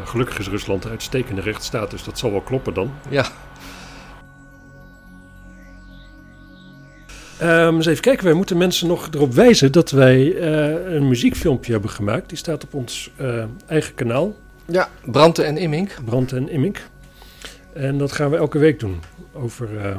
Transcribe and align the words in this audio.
Nou, 0.00 0.12
gelukkig 0.12 0.38
is 0.38 0.48
Rusland 0.48 0.84
een 0.84 0.90
uitstekende 0.90 1.40
rechtsstaat, 1.40 1.90
dus 1.90 2.04
dat 2.04 2.18
zal 2.18 2.30
wel 2.30 2.40
kloppen 2.40 2.74
dan. 2.74 2.92
Ja. 3.08 3.26
Um, 7.42 7.76
eens 7.76 7.86
even 7.86 8.02
kijken, 8.02 8.24
wij 8.24 8.34
moeten 8.34 8.56
mensen 8.56 8.88
nog 8.88 9.08
erop 9.10 9.32
wijzen 9.32 9.72
dat 9.72 9.90
wij 9.90 10.20
uh, 10.24 10.94
een 10.94 11.08
muziekfilmpje 11.08 11.72
hebben 11.72 11.90
gemaakt. 11.90 12.28
Die 12.28 12.38
staat 12.38 12.64
op 12.64 12.74
ons 12.74 13.10
uh, 13.20 13.44
eigen 13.66 13.94
kanaal. 13.94 14.36
Ja, 14.64 14.88
Branden 15.04 15.46
en 15.46 15.56
Immink. 15.56 15.96
Branden 16.04 16.38
en 16.38 16.48
Immink. 16.48 16.88
En 17.72 17.98
dat 17.98 18.12
gaan 18.12 18.30
we 18.30 18.36
elke 18.36 18.58
week 18.58 18.80
doen. 18.80 19.00
Over 19.32 19.68
uh, 19.74 19.96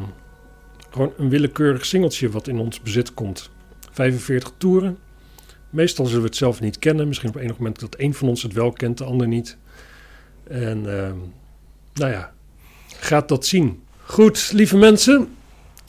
gewoon 0.89 1.13
een 1.17 1.29
willekeurig 1.29 1.85
singeltje 1.85 2.29
wat 2.29 2.47
in 2.47 2.59
ons 2.59 2.81
bezit 2.81 3.13
komt. 3.13 3.49
45 3.91 4.51
toeren. 4.57 4.97
Meestal 5.69 6.05
zullen 6.05 6.21
we 6.21 6.27
het 6.27 6.37
zelf 6.37 6.59
niet 6.59 6.79
kennen. 6.79 7.07
Misschien 7.07 7.29
op 7.29 7.35
enig 7.35 7.57
moment 7.57 7.79
dat 7.79 7.95
één 7.95 8.13
van 8.13 8.27
ons 8.27 8.43
het 8.43 8.53
wel 8.53 8.71
kent, 8.71 8.97
de 8.97 9.03
ander 9.03 9.27
niet. 9.27 9.57
En 10.51 10.81
nou 11.93 12.11
ja, 12.11 12.33
gaat 12.99 13.27
dat 13.27 13.45
zien. 13.45 13.83
Goed, 14.03 14.51
lieve 14.53 14.77
mensen. 14.77 15.35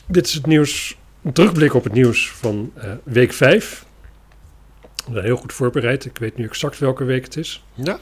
Dit 0.07 0.27
is 0.27 0.35
het 0.35 0.47
nieuws 0.47 0.97
een 1.23 1.33
terugblik 1.33 1.75
op 1.75 1.85
het 1.85 1.93
nieuws 1.93 2.30
van 2.30 2.73
uh, 2.77 2.93
week 3.05 3.33
5. 3.33 3.85
We 4.80 5.12
zijn 5.12 5.25
heel 5.25 5.37
goed 5.37 5.52
voorbereid. 5.52 6.05
Ik 6.05 6.19
weet 6.19 6.37
nu 6.37 6.45
exact 6.45 6.79
welke 6.79 7.05
week 7.05 7.25
het 7.25 7.37
is. 7.37 7.65
Ja. 7.75 7.98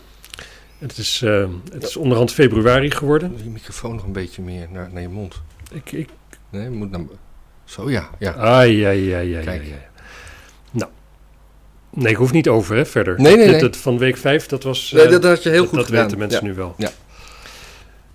Het 0.78 0.98
is, 0.98 1.23
uh, 1.23 1.48
het 1.73 1.83
is 1.83 1.96
onderhand 1.96 2.33
februari 2.33 2.91
geworden. 2.91 3.34
Je 3.45 3.50
microfoon 3.50 3.95
nog 3.95 4.05
een 4.05 4.12
beetje 4.12 4.42
meer 4.42 4.69
naar, 4.70 4.91
naar 4.92 5.02
je 5.02 5.08
mond. 5.08 5.42
Ik, 5.72 5.92
ik... 5.92 6.08
Nee, 6.50 6.70
moet 6.70 6.91
naar... 6.91 7.00
Zo 7.64 7.91
ja. 7.91 8.11
ja. 8.19 8.30
Ah, 8.30 8.70
ja, 8.70 8.91
ja, 8.91 9.19
ja, 9.19 9.41
Kijk. 9.41 9.62
ja, 9.62 9.69
ja. 9.69 9.89
Nee, 11.90 12.12
ik 12.12 12.16
hoef 12.16 12.32
niet 12.32 12.48
over, 12.48 12.76
hè, 12.76 12.86
verder. 12.86 13.20
Nee, 13.20 13.36
nee, 13.36 13.60
nee. 13.60 13.70
Van 13.70 13.98
week 13.98 14.16
5, 14.16 14.46
dat 14.46 14.62
was... 14.62 14.92
Nee, 14.94 15.08
dat 15.08 15.24
had 15.24 15.42
je 15.42 15.48
heel 15.48 15.60
dat, 15.60 15.68
goed 15.68 15.78
dat 15.78 15.86
gedaan. 15.86 16.02
weten 16.02 16.18
mensen 16.18 16.40
ja. 16.40 16.46
nu 16.46 16.54
wel. 16.54 16.74
Ja. 16.77 16.91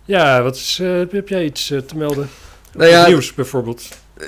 Ja, 0.05 0.41
wat 0.41 0.55
is, 0.55 0.81
heb 1.11 1.27
jij 1.27 1.45
iets 1.45 1.67
te 1.67 1.97
melden? 1.97 2.29
Nou 2.73 2.89
ja, 2.89 3.07
nieuws 3.07 3.33
bijvoorbeeld. 3.33 3.83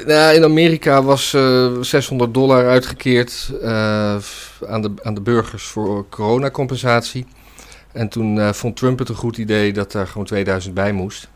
Nou, 0.05 0.35
in 0.35 0.43
Amerika 0.43 1.03
was 1.03 1.33
uh, 1.33 1.81
600 1.81 2.33
dollar 2.33 2.67
uitgekeerd 2.67 3.51
uh, 3.61 3.69
aan, 4.67 4.81
de, 4.81 4.91
aan 5.03 5.13
de 5.13 5.21
burgers 5.21 5.63
voor 5.63 6.09
coronacompensatie. 6.09 7.25
En 7.91 8.09
toen 8.09 8.35
uh, 8.35 8.53
vond 8.53 8.75
Trump 8.75 8.99
het 8.99 9.09
een 9.09 9.15
goed 9.15 9.37
idee 9.37 9.73
dat 9.73 9.91
daar 9.91 10.07
gewoon 10.07 10.25
2000 10.25 10.73
bij 10.73 10.91
moest. 10.91 11.29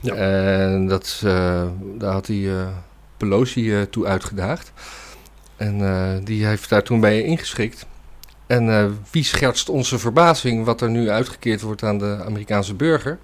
Ja. 0.00 0.14
En 0.14 0.86
dat, 0.86 1.20
daar 1.98 2.12
had 2.12 2.26
hij 2.26 2.50
Pelosi 3.16 3.86
toe 3.90 4.06
uitgedaagd. 4.06 4.72
En 5.56 6.24
die 6.24 6.46
heeft 6.46 6.68
daar 6.68 6.82
toen 6.82 7.00
bij 7.00 7.22
ingeschikt. 7.22 7.86
En 8.46 8.98
wie 9.10 9.24
schertst 9.24 9.68
onze 9.68 9.98
verbazing 9.98 10.64
wat 10.64 10.80
er 10.80 10.90
nu 10.90 11.10
uitgekeerd 11.10 11.60
wordt 11.60 11.82
aan 11.82 11.98
de 11.98 12.22
Amerikaanse 12.24 12.74
burger? 12.74 13.18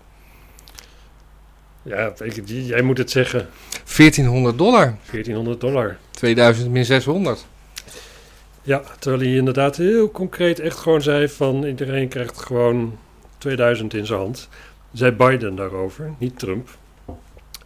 Ja, 1.82 2.12
jij 2.44 2.82
moet 2.82 2.98
het 2.98 3.10
zeggen. 3.10 3.48
1400 3.96 4.58
dollar. 4.58 4.96
1400 5.10 5.60
dollar. 5.60 5.96
2000 6.10 6.70
min 6.70 6.84
600. 6.84 7.46
Ja, 8.62 8.82
terwijl 8.98 9.22
hij 9.22 9.34
inderdaad 9.34 9.76
heel 9.76 10.10
concreet 10.10 10.58
echt 10.58 10.76
gewoon 10.78 11.02
zei 11.02 11.28
van 11.28 11.64
iedereen 11.64 12.08
krijgt 12.08 12.42
gewoon 12.42 12.98
2000 13.38 13.94
in 13.94 14.06
zijn 14.06 14.18
hand. 14.18 14.48
Zei 14.92 15.12
Biden 15.12 15.54
daarover, 15.54 16.14
niet 16.18 16.38
Trump. 16.38 16.68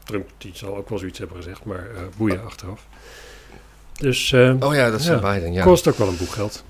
Trump 0.05 0.31
die 0.39 0.51
zal 0.55 0.77
ook 0.77 0.89
wel 0.89 0.99
zoiets 0.99 1.19
hebben 1.19 1.37
gezegd, 1.37 1.65
maar 1.65 1.87
uh, 1.95 2.01
boeien 2.17 2.45
achteraf. 2.45 2.87
Dus, 3.99 4.33
uh, 4.33 4.55
oh 4.61 4.75
ja, 4.75 4.91
dat 4.91 5.01
is 5.01 5.07
ja, 5.07 5.19
Biden, 5.19 5.53
ja. 5.53 5.65
kost 5.65 5.89
ook 5.89 5.99
wel 5.99 6.09
een 6.09 6.17
boel 6.17 6.27
geld. 6.27 6.65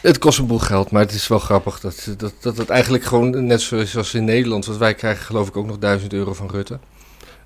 Het 0.00 0.18
kost 0.18 0.38
een 0.38 0.46
boel 0.46 0.58
geld, 0.58 0.90
maar 0.90 1.02
het 1.02 1.12
is 1.12 1.28
wel 1.28 1.38
grappig 1.38 1.80
dat, 1.80 2.14
dat, 2.16 2.34
dat 2.40 2.56
het 2.56 2.70
eigenlijk 2.70 3.04
gewoon 3.04 3.46
net 3.46 3.60
zoals 3.60 4.14
in 4.14 4.24
Nederland, 4.24 4.66
want 4.66 4.78
wij 4.78 4.94
krijgen 4.94 5.24
geloof 5.24 5.48
ik 5.48 5.56
ook 5.56 5.66
nog 5.66 5.78
1000 5.78 6.12
euro 6.12 6.34
van 6.34 6.50
Rutte. 6.50 6.78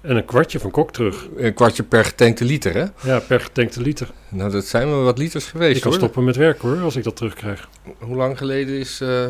En 0.00 0.16
een 0.16 0.24
kwartje 0.24 0.58
van 0.60 0.70
Kok 0.70 0.92
terug. 0.92 1.26
Een 1.36 1.54
kwartje 1.54 1.82
per 1.82 2.04
getankte 2.04 2.44
liter, 2.44 2.74
hè? 2.74 3.10
Ja, 3.10 3.18
per 3.18 3.40
getankte 3.40 3.80
liter. 3.80 4.10
Nou, 4.28 4.50
dat 4.50 4.64
zijn 4.64 4.88
wel 4.88 5.02
wat 5.02 5.18
liters 5.18 5.44
geweest, 5.44 5.76
Ik 5.76 5.82
kan 5.82 5.90
hoor. 5.90 6.00
stoppen 6.00 6.24
met 6.24 6.36
werk, 6.36 6.60
hoor, 6.60 6.80
als 6.80 6.96
ik 6.96 7.04
dat 7.04 7.16
terugkrijg. 7.16 7.68
Hoe 7.98 8.16
lang 8.16 8.38
geleden 8.38 8.78
is, 8.78 9.00
uh, 9.00 9.26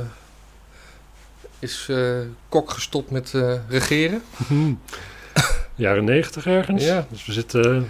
is 1.58 1.86
uh, 1.90 2.18
Kok 2.48 2.70
gestopt 2.70 3.10
met 3.10 3.32
uh, 3.36 3.54
regeren? 3.68 4.22
Jaren 5.74 6.04
90 6.04 6.46
ergens. 6.46 6.84
Ja. 6.84 7.06
Dus 7.10 7.26
we 7.26 7.32
zitten 7.32 7.88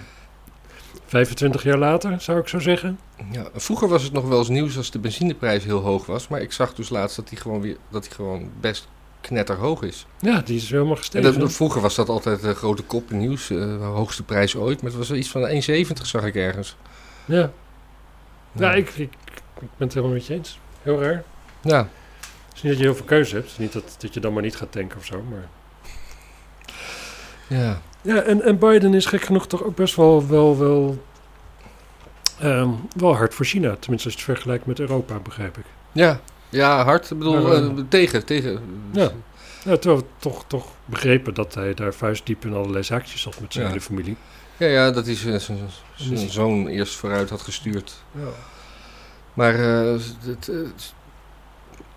25 1.13 1.63
jaar 1.63 1.77
later, 1.77 2.21
zou 2.21 2.39
ik 2.39 2.47
zo 2.47 2.59
zeggen. 2.59 2.99
Ja, 3.31 3.45
vroeger 3.53 3.87
was 3.87 4.03
het 4.03 4.13
nog 4.13 4.27
wel 4.27 4.37
eens 4.37 4.49
nieuws 4.49 4.77
als 4.77 4.91
de 4.91 4.99
benzineprijs 4.99 5.63
heel 5.63 5.79
hoog 5.79 6.05
was. 6.05 6.27
Maar 6.27 6.41
ik 6.41 6.51
zag 6.51 6.73
dus 6.73 6.89
laatst 6.89 7.15
dat 7.15 7.27
die 7.29 7.37
gewoon, 7.37 7.61
weer, 7.61 7.77
dat 7.89 8.03
die 8.03 8.11
gewoon 8.11 8.49
best 8.59 8.87
knetterhoog 9.21 9.81
is. 9.81 10.05
Ja, 10.19 10.41
die 10.41 10.55
is 10.55 10.69
helemaal 10.69 10.95
gestegen. 10.95 11.39
Dat, 11.39 11.53
vroeger 11.53 11.81
was 11.81 11.95
dat 11.95 12.09
altijd 12.09 12.43
een 12.43 12.55
grote 12.55 12.83
kop 12.83 13.11
in 13.11 13.17
nieuws. 13.17 13.49
Uh, 13.49 13.87
hoogste 13.87 14.23
prijs 14.23 14.55
ooit. 14.55 14.81
Maar 14.81 14.91
het 14.91 14.99
was 14.99 15.11
iets 15.11 15.29
van 15.29 15.47
1,70 15.49 16.01
zag 16.01 16.23
ik 16.25 16.35
ergens. 16.35 16.75
Ja. 17.25 17.37
Ja, 17.37 17.51
ja 18.51 18.73
ik, 18.73 18.89
ik, 18.89 18.99
ik, 18.99 19.11
ben 19.59 19.87
het 19.87 19.93
helemaal 19.93 20.15
met 20.15 20.25
je 20.25 20.33
eens. 20.33 20.59
Heel 20.81 21.01
raar. 21.01 21.23
Ja. 21.61 21.77
Het 22.47 22.55
is 22.55 22.61
niet 22.61 22.71
dat 22.71 22.81
je 22.81 22.87
heel 22.87 22.95
veel 22.95 23.05
keuze 23.05 23.35
hebt. 23.35 23.49
Het 23.49 23.59
is 23.59 23.63
niet 23.63 23.73
dat, 23.73 23.95
dat 23.99 24.13
je 24.13 24.19
dan 24.19 24.33
maar 24.33 24.43
niet 24.43 24.55
gaat 24.55 24.71
tanken 24.71 24.97
of 24.97 25.05
zo. 25.05 25.23
Maar... 25.29 25.47
Ja. 27.47 27.81
Ja, 28.03 28.21
en, 28.21 28.41
en 28.41 28.57
Biden 28.59 28.93
is 28.93 29.05
gek 29.05 29.21
genoeg 29.21 29.47
toch 29.47 29.63
ook 29.63 29.75
best 29.75 29.95
wel, 29.95 30.27
wel, 30.27 30.57
wel, 30.57 31.03
um, 32.43 32.79
wel 32.95 33.15
hard 33.15 33.33
voor 33.33 33.45
China. 33.45 33.75
Tenminste, 33.79 34.07
als 34.07 34.17
je 34.17 34.21
het 34.25 34.29
vergelijkt 34.31 34.65
met 34.65 34.79
Europa, 34.79 35.19
begrijp 35.19 35.57
ik. 35.57 35.65
Ja, 35.91 36.19
ja 36.49 36.83
hard. 36.83 37.11
Ik 37.11 37.17
bedoel, 37.17 37.41
Maar, 37.41 37.61
uh, 37.63 37.69
tegen, 37.89 38.25
tegen. 38.25 38.59
Ja. 38.91 39.11
Ja, 39.63 39.77
terwijl 39.77 39.97
we 40.01 40.05
toch, 40.17 40.43
toch 40.47 40.67
begrepen 40.85 41.33
dat 41.33 41.53
hij 41.53 41.73
daar 41.73 41.93
vuistdiep 41.93 42.45
in 42.45 42.53
allerlei 42.53 42.83
zaakjes 42.83 43.21
zat 43.21 43.39
met 43.39 43.53
zijn 43.53 43.65
Ja. 43.65 43.69
hele 43.71 43.81
familie. 43.83 44.17
Ja, 44.57 44.67
ja, 44.67 44.91
dat 44.91 45.05
hij 45.05 45.15
zijn- 45.15 45.41
zijn 45.41 45.59
zijn 45.95 46.29
zoon 46.29 46.67
eerst 46.67 46.95
vooruit 46.95 47.29
had 47.29 47.41
gestuurd. 47.41 48.03
Ja. 48.11 48.27
Maar 49.33 49.53
eh, 49.55 49.99
het, 50.25 50.49
eh, 50.49 50.55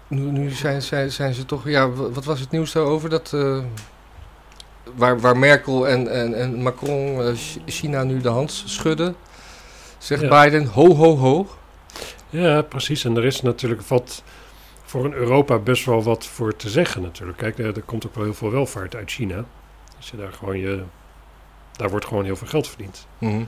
nu, 0.09 0.21
nu 0.21 0.51
zijn, 0.51 0.83
zijn, 0.83 1.13
zijn 1.13 1.35
ze 1.35 1.45
toch... 1.45 1.69
Ja, 1.69 1.91
wa- 1.91 2.11
wat 2.11 2.25
was 2.25 2.41
het 2.41 2.51
nieuws 2.51 2.73
daarover? 2.73 3.09
Dat, 3.11 3.33
eh, 3.33 3.59
waar, 4.95 5.21
waar 5.21 5.37
Merkel 5.37 5.89
en, 5.89 6.09
en, 6.09 6.35
en 6.35 6.63
Macron 6.63 7.23
eh, 7.23 7.35
Ch- 7.35 7.59
China 7.67 8.03
nu 8.03 8.21
de 8.21 8.29
hand 8.29 8.63
schudden. 8.67 9.17
Zegt 9.99 10.23
Ja. 10.23 10.43
Biden, 10.45 10.67
ho, 10.67 10.95
ho, 10.95 11.17
ho. 11.17 11.47
Ja, 12.31 12.63
precies. 12.63 13.05
En 13.05 13.17
er 13.17 13.25
is 13.25 13.43
natuurlijk 13.43 13.83
wat 13.83 14.23
voor 14.85 15.05
een 15.05 15.13
Europa 15.15 15.59
best 15.59 15.85
wel 15.85 16.03
wat 16.03 16.27
voor 16.27 16.57
te 16.57 16.69
zeggen 16.69 17.03
natuurlijk. 17.03 17.39
Kijk, 17.39 17.59
er, 17.59 17.77
er 17.77 17.83
komt 17.83 18.07
ook 18.07 18.15
wel 18.15 18.25
heel 18.25 18.35
veel 18.35 18.51
welvaart 18.51 18.97
uit 18.97 19.11
China. 19.11 19.45
Je 19.99 20.17
daar 20.17 20.33
gewoon 20.33 20.59
je... 20.59 20.83
Daar 21.73 21.91
wordt 21.91 22.07
gewoon 22.07 22.25
heel 22.25 22.37
veel 22.37 22.47
geld 22.47 22.69
verdiend. 22.69 23.07
Mhm. 23.19 23.43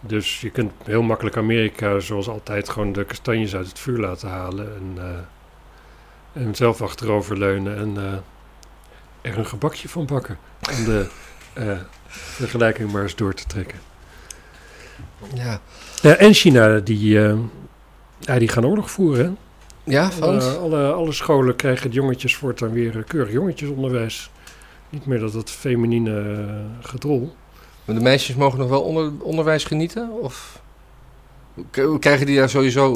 Dus 0.00 0.40
je 0.40 0.50
kunt 0.50 0.72
heel 0.84 1.02
makkelijk 1.02 1.36
Amerika, 1.36 1.98
zoals 1.98 2.28
altijd, 2.28 2.68
gewoon 2.68 2.92
de 2.92 3.04
kastanjes 3.04 3.54
uit 3.54 3.66
het 3.68 3.78
vuur 3.78 3.98
laten 3.98 4.28
halen. 4.28 4.74
En, 4.76 4.92
eh, 4.96 6.42
en 6.42 6.54
zelf 6.54 6.82
achteroverleunen 6.82 7.76
en 7.76 8.06
eh, 8.06 8.18
er 9.20 9.38
een 9.38 9.46
gebakje 9.46 9.88
van 9.88 10.06
bakken. 10.06 10.38
Om 10.78 10.84
de 10.84 11.06
eh, 11.52 11.78
vergelijking 12.06 12.92
maar 12.92 13.02
eens 13.02 13.16
door 13.16 13.34
te 13.34 13.46
trekken. 13.46 13.78
Ja, 15.34 15.60
Ja, 16.02 16.16
en 16.16 16.34
China, 16.34 16.78
die, 16.78 17.24
eh, 17.24 17.38
ja, 18.18 18.38
die 18.38 18.48
gaan 18.48 18.66
oorlog 18.66 18.90
voeren. 18.90 19.24
Hè? 19.24 19.92
ja 19.92 20.10
want? 20.18 20.42
Alle, 20.42 20.56
alle, 20.56 20.92
alle 20.92 21.12
scholen 21.12 21.56
krijgen 21.56 21.82
het 21.82 21.94
jongetjes 21.94 22.36
voortaan 22.36 22.72
weer 22.72 22.96
eh, 22.96 23.04
keurig 23.06 23.32
jongetjesonderwijs. 23.32 24.30
Niet 24.90 25.06
meer 25.06 25.18
dat 25.18 25.32
dat 25.32 25.50
feminine 25.50 26.44
gedrol. 26.80 27.34
Maar 27.84 27.96
de 27.96 28.02
meisjes 28.02 28.36
mogen 28.36 28.58
nog 28.58 28.68
wel 28.68 28.82
onder, 28.82 29.12
onderwijs 29.22 29.64
genieten? 29.64 30.10
Of 30.10 30.62
krijgen 32.00 32.26
die 32.26 32.36
daar 32.36 32.48
sowieso 32.48 32.92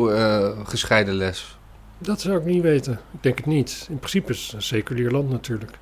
gescheiden 0.65 1.15
les? 1.15 1.59
Dat 1.99 2.21
zou 2.21 2.39
ik 2.39 2.45
niet 2.45 2.63
weten. 2.63 2.93
Ik 3.13 3.23
denk 3.23 3.37
het 3.37 3.47
niet. 3.47 3.87
In 3.91 3.99
principe 3.99 4.33
is 4.33 4.43
het 4.43 4.53
een 4.53 4.63
seculier 4.63 5.11
land 5.11 5.31
natuurlijk. 5.31 5.79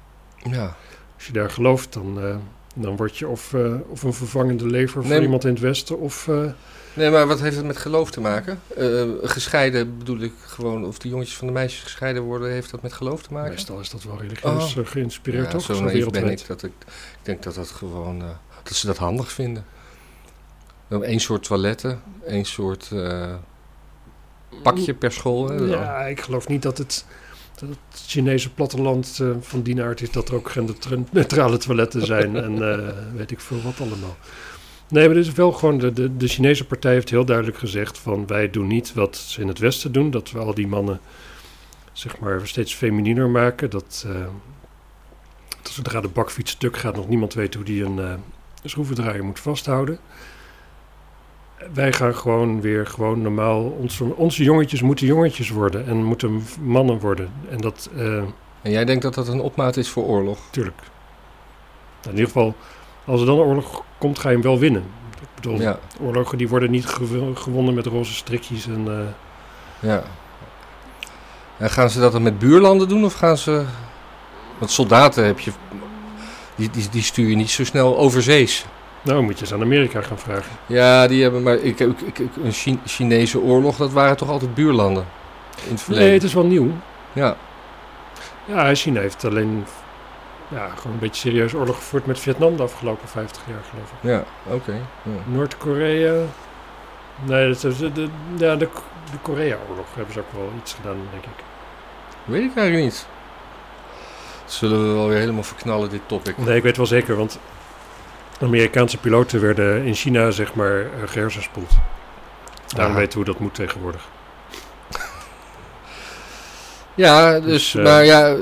Ja. 0.50 0.76
Als 1.14 1.26
je 1.26 1.32
daar 1.32 1.50
gelooft, 1.50 1.92
dan, 1.92 2.20
eh, 2.20 2.36
dan 2.74 2.96
word 2.96 3.16
je 3.18 3.28
of, 3.28 3.54
eh, 3.54 3.74
of 3.88 4.02
een 4.02 4.12
vervangende 4.12 4.66
lever 4.66 5.04
voor 5.04 5.22
iemand 5.22 5.44
in 5.44 5.50
het 5.50 5.60
Westen. 5.60 5.98
Of, 5.98 6.28
eh, 6.28 6.44
Nee, 6.94 7.10
maar 7.10 7.26
wat 7.26 7.40
heeft 7.40 7.56
het 7.56 7.64
met 7.64 7.76
geloof 7.76 8.10
te 8.10 8.20
maken? 8.20 8.60
Gescheiden 9.22 9.98
bedoel 9.98 10.18
ik 10.18 10.32
gewoon, 10.46 10.84
of 10.84 10.98
de 10.98 11.08
jongetjes 11.08 11.36
van 11.36 11.46
de 11.46 11.52
meisjes 11.52 11.82
gescheiden 11.82 12.22
worden, 12.22 12.50
heeft 12.50 12.70
dat 12.70 12.82
met 12.82 12.92
geloof 12.92 13.22
te 13.22 13.32
maken? 13.32 13.50
meestal 13.50 13.80
is 13.80 13.90
dat 13.90 14.02
wel 14.02 14.20
religieus 14.20 14.76
eh, 14.76 14.86
geïnspireerd, 14.86 15.44
Ja, 15.44 15.50
toch? 15.50 15.62
zo 15.62 15.74
Zo 15.74 16.10
ben 16.10 16.30
ik 16.30 16.46
dat 16.46 16.62
ik, 16.62 16.72
ik 16.88 17.18
denk 17.22 17.42
dat 17.42 17.54
dat 17.54 17.68
gewoon, 17.68 18.22
dat 18.62 18.74
ze 18.74 18.86
dat 18.86 18.96
handig 18.96 19.32
vinden. 19.32 19.64
Één 20.88 21.20
soort 21.20 21.42
toiletten, 21.42 22.02
één 22.26 22.44
soort 22.44 22.90
pakje 24.62 24.94
per 24.94 25.12
school. 25.12 25.48
Hè? 25.48 25.54
Ja, 25.54 26.02
ik 26.02 26.20
geloof 26.20 26.48
niet 26.48 26.62
dat 26.62 26.78
het, 26.78 27.04
het 27.60 28.00
Chinese 28.06 28.50
platteland 28.50 29.19
eh, 29.20 29.31
van 29.40 29.62
die 29.62 29.82
aard 29.82 30.00
is 30.00 30.10
dat 30.10 30.28
er 30.28 30.34
ook 30.34 30.50
genderneutrale 30.50 31.56
toiletten 31.56 32.06
zijn 32.06 32.37
en 32.37 32.72
eh, 32.72 32.88
weet 33.14 33.31
ik 33.31 33.40
veel 33.40 33.62
wat 33.62 33.81
allemaal. 33.81 34.16
Nee, 34.88 35.06
maar 35.06 35.14
dit 35.14 35.26
is 35.26 35.32
wel 35.32 35.52
gewoon, 35.52 35.78
de, 35.78 36.16
de, 36.16 36.28
Chinese 36.28 36.66
partij 36.66 36.93
heeft 36.93 37.10
heel 37.10 37.25
duidelijk 37.25 37.58
gezegd 37.58 37.99
van 37.99 38.26
wij 38.26 38.50
doen 38.50 38.66
niet 38.66 38.94
wat 38.94 39.16
ze 39.16 39.40
in 39.40 39.49
het 39.49 39.58
Westen 39.58 39.93
doen, 39.93 40.10
dat 40.10 40.31
we 40.31 40.38
al 40.38 40.54
die 40.54 40.66
mannen 40.66 41.00
zeg 41.93 42.19
maar 42.19 42.40
steeds 42.46 42.75
femininer 42.75 43.28
maken. 43.28 43.70
Dat, 43.70 44.05
uh, 44.06 44.14
dat 45.62 45.72
zodra 45.72 46.00
de 46.00 46.08
bakfiets 46.08 46.50
stuk 46.50 46.76
gaat, 46.76 46.96
nog 46.96 47.08
niemand 47.08 47.34
weet 47.34 47.55
hoe 47.55 47.64
die 47.64 47.84
een 47.84 48.20
schroevendraaier 48.64 49.25
moet 49.25 49.40
vasthouden. 49.40 49.98
Wij 51.72 51.92
gaan 51.92 52.14
gewoon 52.14 52.60
weer 52.60 52.86
gewoon 52.86 53.22
normaal. 53.22 53.62
Onze, 53.62 54.04
onze 54.16 54.42
jongetjes 54.42 54.82
moeten 54.82 55.06
jongetjes 55.06 55.50
worden 55.50 55.86
en 55.86 56.04
moeten 56.04 56.42
mannen 56.60 56.98
worden. 56.98 57.32
En, 57.50 57.58
dat, 57.58 57.90
uh, 57.96 58.16
en 58.62 58.70
jij 58.70 58.84
denkt 58.84 59.02
dat 59.02 59.14
dat 59.14 59.28
een 59.28 59.40
opmaat 59.40 59.76
is 59.76 59.88
voor 59.88 60.04
oorlog? 60.04 60.38
Tuurlijk. 60.50 60.80
In 62.04 62.10
ieder 62.10 62.26
geval, 62.26 62.54
als 63.04 63.20
er 63.20 63.26
dan 63.26 63.38
een 63.38 63.44
oorlog 63.44 63.82
komt, 63.98 64.18
ga 64.18 64.28
je 64.28 64.34
hem 64.34 64.44
wel 64.44 64.58
winnen. 64.58 64.82
Ik 65.20 65.28
bedoel, 65.34 65.60
Ja. 65.60 65.78
oorlogen 66.00 66.38
die 66.38 66.48
worden 66.48 66.70
niet 66.70 66.86
gew- 66.86 67.36
gewonnen 67.36 67.74
met 67.74 67.86
roze 67.86 68.14
strikjes 68.14 68.66
en... 68.66 68.84
eh, 68.88 69.88
Ja. 69.88 70.02
En 71.58 71.70
gaan 71.70 71.90
ze 71.90 72.00
dat 72.00 72.12
dan 72.12 72.22
met 72.22 72.38
buurlanden 72.38 72.88
doen 72.88 73.04
of 73.04 73.14
gaan 73.14 73.36
ze... 73.36 73.64
Want 74.58 74.70
soldaten 74.70 75.24
heb 75.24 75.38
je... 75.40 75.50
Die, 76.56 76.70
die, 76.70 76.88
die 76.90 77.02
stuur 77.02 77.28
je 77.28 77.36
niet 77.36 77.50
zo 77.50 77.64
snel 77.64 77.98
overzees. 77.98 78.66
Nou, 79.02 79.22
moet 79.22 79.34
je 79.34 79.40
eens 79.40 79.52
aan 79.52 79.60
Amerika 79.62 80.00
gaan 80.02 80.19
vragen. 80.19 80.52
Ja, 80.66 81.06
die 81.06 81.22
hebben 81.22 81.43
maar... 81.43 81.54
Ik, 81.54 81.81
ik, 81.81 82.19
een 82.44 82.52
Chi- 82.52 82.81
Chinese 82.87 83.40
oorlog, 83.40 83.76
dat 83.76 83.93
waren 83.93 84.16
toch 84.16 84.28
altijd 84.31 84.54
buurlanden? 84.54 85.04
In 85.64 85.70
het 85.72 85.82
verleden. 85.82 86.06
Nee, 86.06 86.14
het 86.16 86.22
is 86.26 86.34
wel 86.34 86.46
nieuw. 86.46 86.70
Ja. 87.12 87.37
Ja, 88.44 88.75
China 88.75 89.00
heeft 89.00 89.25
alleen 89.25 89.64
ja, 90.49 90.69
gewoon 90.69 90.93
een 90.93 90.99
beetje 90.99 91.20
serieus 91.31 91.54
oorlog 91.54 91.76
gevoerd 91.76 92.06
met 92.06 92.19
Vietnam 92.19 92.56
de 92.56 92.62
afgelopen 92.62 93.08
50 93.08 93.43
jaar, 93.46 93.62
geloof 93.70 93.90
ik. 93.90 94.10
Ja, 94.10 94.25
oké. 94.54 94.72
Ja. 95.02 95.10
Noord-Korea. 95.25 96.14
Nee, 97.25 97.48
dat 97.48 97.64
is 97.64 97.78
de, 97.78 97.93
de, 97.93 98.08
ja, 98.37 98.56
de, 98.56 98.69
de 99.10 99.19
Korea-oorlog 99.22 99.87
hebben 99.94 100.12
ze 100.12 100.20
ook 100.20 100.32
wel 100.32 100.50
iets 100.62 100.75
gedaan, 100.75 100.96
denk 101.10 101.25
ik. 101.25 101.44
Weet 102.25 102.43
ik 102.50 102.56
eigenlijk 102.56 102.84
niet. 102.84 103.06
Zullen 104.44 104.88
we 104.88 104.94
wel 104.94 105.08
weer 105.08 105.19
helemaal 105.19 105.43
verknallen, 105.43 105.90
dit 105.90 106.00
topic. 106.06 106.38
Nee, 106.38 106.56
ik 106.56 106.62
weet 106.62 106.76
wel 106.76 106.87
zeker, 106.87 107.16
want 107.16 107.38
Amerikaanse 108.42 108.98
piloten 108.98 109.40
werden 109.40 109.84
in 109.84 109.94
China, 109.94 110.30
zeg 110.30 110.54
maar, 110.54 110.80
uh, 110.80 110.86
gehersenspoeld. 111.06 111.70
Daarom 112.66 112.94
weten 112.94 113.10
we 113.18 113.24
hoe 113.24 113.32
dat 113.32 113.38
moet 113.38 113.54
tegenwoordig. 113.54 114.08
Ja, 116.94 117.40
dus, 117.40 117.44
Dus, 117.44 117.74
eh, 117.74 117.82
maar 117.82 118.04
ja, 118.04 118.36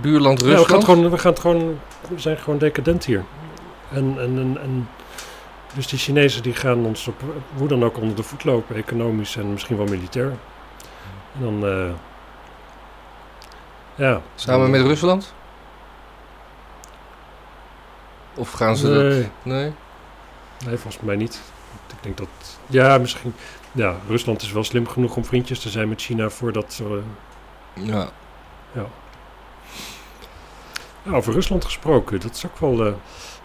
buurland 0.00 0.40
Ja, 0.40 0.46
we, 0.46 0.52
gaan 0.52 0.60
Rusland. 0.60 0.84
gewoon, 0.84 1.10
we 1.10 1.18
gaan 1.18 1.30
het 1.30 1.40
gewoon, 1.40 1.78
we 2.08 2.18
zijn 2.20 2.36
gewoon 2.38 2.58
decadent 2.58 3.04
hier. 3.04 3.24
En, 3.92 4.14
en, 4.18 4.38
en, 4.38 4.58
en 4.62 4.88
dus 5.74 5.86
die 5.86 5.98
Chinezen 5.98 6.42
die 6.42 6.54
gaan 6.54 6.84
ons 6.84 7.06
op 7.06 7.22
hoe 7.56 7.68
dan 7.68 7.84
ook 7.84 7.96
onder 7.96 8.16
de 8.16 8.22
voet 8.22 8.44
lopen, 8.44 8.76
economisch 8.76 9.36
en 9.36 9.52
misschien 9.52 9.76
wel 9.76 9.86
militair. 9.86 10.32
En 11.34 11.40
dan, 11.40 11.66
eh, 11.66 11.90
ja. 13.94 14.20
Samen 14.34 14.70
met 14.70 14.82
Rusland? 14.82 15.34
Of 18.40 18.50
gaan 18.52 18.76
ze 18.76 18.88
dat... 18.94 19.02
Nee, 19.44 19.72
Nee? 20.64 20.76
volgens 20.76 20.98
mij 21.02 21.16
niet. 21.16 21.40
Ik 21.88 21.96
denk 22.00 22.16
dat, 22.16 22.28
ja, 22.66 22.98
misschien, 22.98 23.34
ja, 23.72 23.96
Rusland 24.08 24.42
is 24.42 24.52
wel 24.52 24.64
slim 24.64 24.88
genoeg 24.88 25.16
om 25.16 25.24
vriendjes 25.24 25.58
te 25.60 25.68
zijn 25.68 25.88
met 25.88 26.00
China 26.02 26.30
voordat 26.30 26.72
ze, 26.72 27.00
Ja. 27.74 28.08
ja, 28.72 28.86
over 31.12 31.32
Rusland 31.32 31.64
gesproken, 31.64 32.20
dat 32.20 32.34
is 32.34 32.46
ook 32.46 32.58
wel, 32.58 32.86
er 32.86 32.94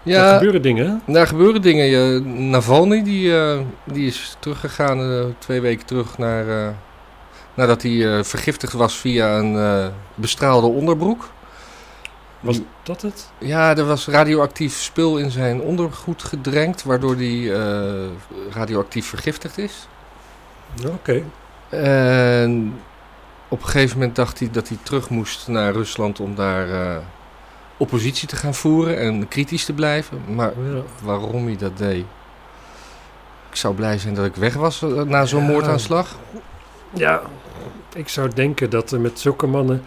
Ja, 0.04 0.34
gebeuren 0.34 0.62
dingen, 0.62 1.02
daar 1.08 1.28
gebeuren 1.28 1.62
dingen. 1.62 1.86
Je, 1.86 2.20
Navalny, 2.26 3.04
die, 3.04 3.38
eh, 3.38 3.60
die 3.84 4.08
is 4.08 4.36
teruggegaan 4.40 5.36
twee 5.40 5.62
weken 5.62 5.86
terug 5.86 6.18
naar... 6.18 6.76
nadat 7.54 7.82
hij 7.82 8.24
vergiftigd 8.24 8.74
was 8.74 8.98
via 8.98 9.38
een 9.38 9.92
bestraalde 10.16 10.68
onderbroek. 10.68 11.30
Was 12.46 12.60
dat 12.84 13.02
het? 13.02 13.32
Ja, 13.38 13.78
er 13.78 13.86
was 13.86 14.08
radioactief 14.08 14.74
spul 14.82 15.18
in 15.18 15.32
zijn 15.32 15.62
ondergoed 15.62 16.24
gedrenkt, 16.24 16.84
waardoor 16.84 17.16
hij 17.16 17.54
eh, 17.54 18.10
radioactief 18.52 19.06
vergiftigd 19.08 19.58
is. 19.58 19.88
Oké. 20.88 21.24
En 21.70 22.80
op 23.48 23.62
een 23.62 23.68
gegeven 23.68 23.98
moment 23.98 24.16
dacht 24.16 24.40
hij 24.40 24.50
dat 24.52 24.68
hij 24.68 24.78
terug 24.84 25.10
moest 25.10 25.48
naar 25.48 25.74
Rusland 25.74 26.20
om 26.20 26.36
daar 26.36 26.70
eh, 26.70 26.98
oppositie 27.78 28.28
te 28.28 28.36
gaan 28.36 28.54
voeren 28.54 28.98
en 29.00 29.28
kritisch 29.28 29.66
te 29.66 29.74
blijven. 29.74 30.22
Maar 30.36 30.54
Ja. 30.74 30.82
waarom 31.04 31.46
hij 31.46 31.58
dat 31.58 31.78
deed? 31.78 32.06
Ik 33.50 33.56
zou 33.56 33.76
blij 33.76 33.98
zijn 33.98 34.14
dat 34.14 34.26
ik 34.26 34.36
weg 34.36 34.54
was 34.54 34.82
eh, 34.82 34.90
na 35.02 35.26
zo'n 35.26 35.42
Ja. 35.44 35.48
moordaanslag. 35.52 36.16
Ja, 36.94 37.22
ik 37.96 38.10
zou 38.10 38.30
denken 38.34 38.70
dat 38.70 38.92
er 38.92 39.00
met 39.00 39.20
zulke 39.20 39.48
mannen, 39.48 39.84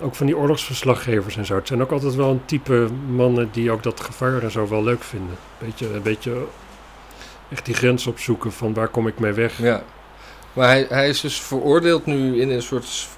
ook 0.00 0.14
van 0.14 0.26
die 0.26 0.36
oorlogsverslaggevers 0.36 1.36
en 1.36 1.46
zo, 1.46 1.54
het 1.54 1.66
zijn 1.66 1.82
ook 1.82 1.92
altijd 1.92 2.14
wel 2.14 2.30
een 2.30 2.44
type 2.44 2.88
mannen 3.08 3.48
die 3.52 3.70
ook 3.70 3.82
dat 3.82 4.00
gevaar 4.00 4.42
en 4.42 4.50
zo 4.50 4.68
wel 4.68 4.84
leuk 4.84 5.02
vinden. 5.02 5.36
Beetje, 5.58 5.94
een 5.94 6.02
beetje 6.02 6.46
echt 7.50 7.64
die 7.64 7.74
grens 7.74 8.06
opzoeken 8.06 8.52
van 8.52 8.74
waar 8.74 8.88
kom 8.88 9.06
ik 9.06 9.18
mee 9.18 9.32
weg. 9.32 9.58
Ja. 9.58 9.82
Maar 10.52 10.68
hij, 10.68 10.86
hij 10.88 11.08
is 11.08 11.20
dus 11.20 11.40
veroordeeld 11.40 12.06
nu 12.06 12.40
in 12.40 12.50
een 12.50 12.62
soort 12.62 13.08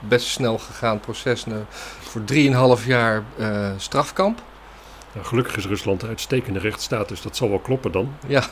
best 0.00 0.26
snel 0.26 0.58
gegaan 0.58 1.00
proces 1.00 1.44
eh, 1.44 1.54
voor 2.00 2.22
3,5 2.80 2.86
jaar 2.86 3.22
eh, 3.38 3.70
strafkamp. 3.76 4.42
Nou, 5.12 5.26
gelukkig 5.26 5.56
is 5.56 5.66
Rusland 5.66 6.02
een 6.02 6.08
uitstekende 6.08 6.58
rechtsstaat, 6.58 7.08
dus 7.08 7.22
dat 7.22 7.36
zal 7.36 7.48
wel 7.48 7.58
kloppen 7.58 7.92
dan. 7.92 8.14
Ja. 8.26 8.42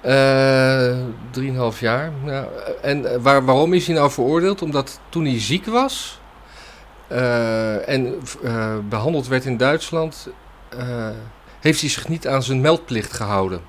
Eh, 0.00 0.98
Drieënhalf 1.30 1.80
jaar. 1.80 2.12
Ja. 2.24 2.48
En 2.82 3.22
waar, 3.22 3.44
waarom 3.44 3.72
is 3.72 3.86
hij 3.86 3.96
nou 3.96 4.10
veroordeeld? 4.10 4.62
Omdat 4.62 5.00
toen 5.08 5.24
hij 5.24 5.40
ziek 5.40 5.66
was 5.66 6.19
eh, 7.10 7.88
en 7.88 8.14
eh, 8.42 8.76
behandeld 8.88 9.28
werd 9.28 9.44
in 9.44 9.56
Duitsland, 9.56 10.28
eh, 10.68 11.08
heeft 11.60 11.80
hij 11.80 11.90
zich 11.90 12.08
niet 12.08 12.28
aan 12.28 12.42
zijn 12.42 12.60
meldplicht 12.60 13.12
gehouden. 13.12 13.60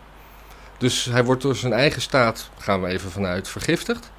Dus 0.77 1.05
hij 1.05 1.23
wordt 1.23 1.41
door 1.41 1.55
zijn 1.55 1.73
eigen 1.73 2.01
staat, 2.01 2.49
gaan 2.57 2.81
we 2.81 2.88
even 2.88 3.11
vanuit, 3.11 3.47
vergiftigd. 3.47 4.11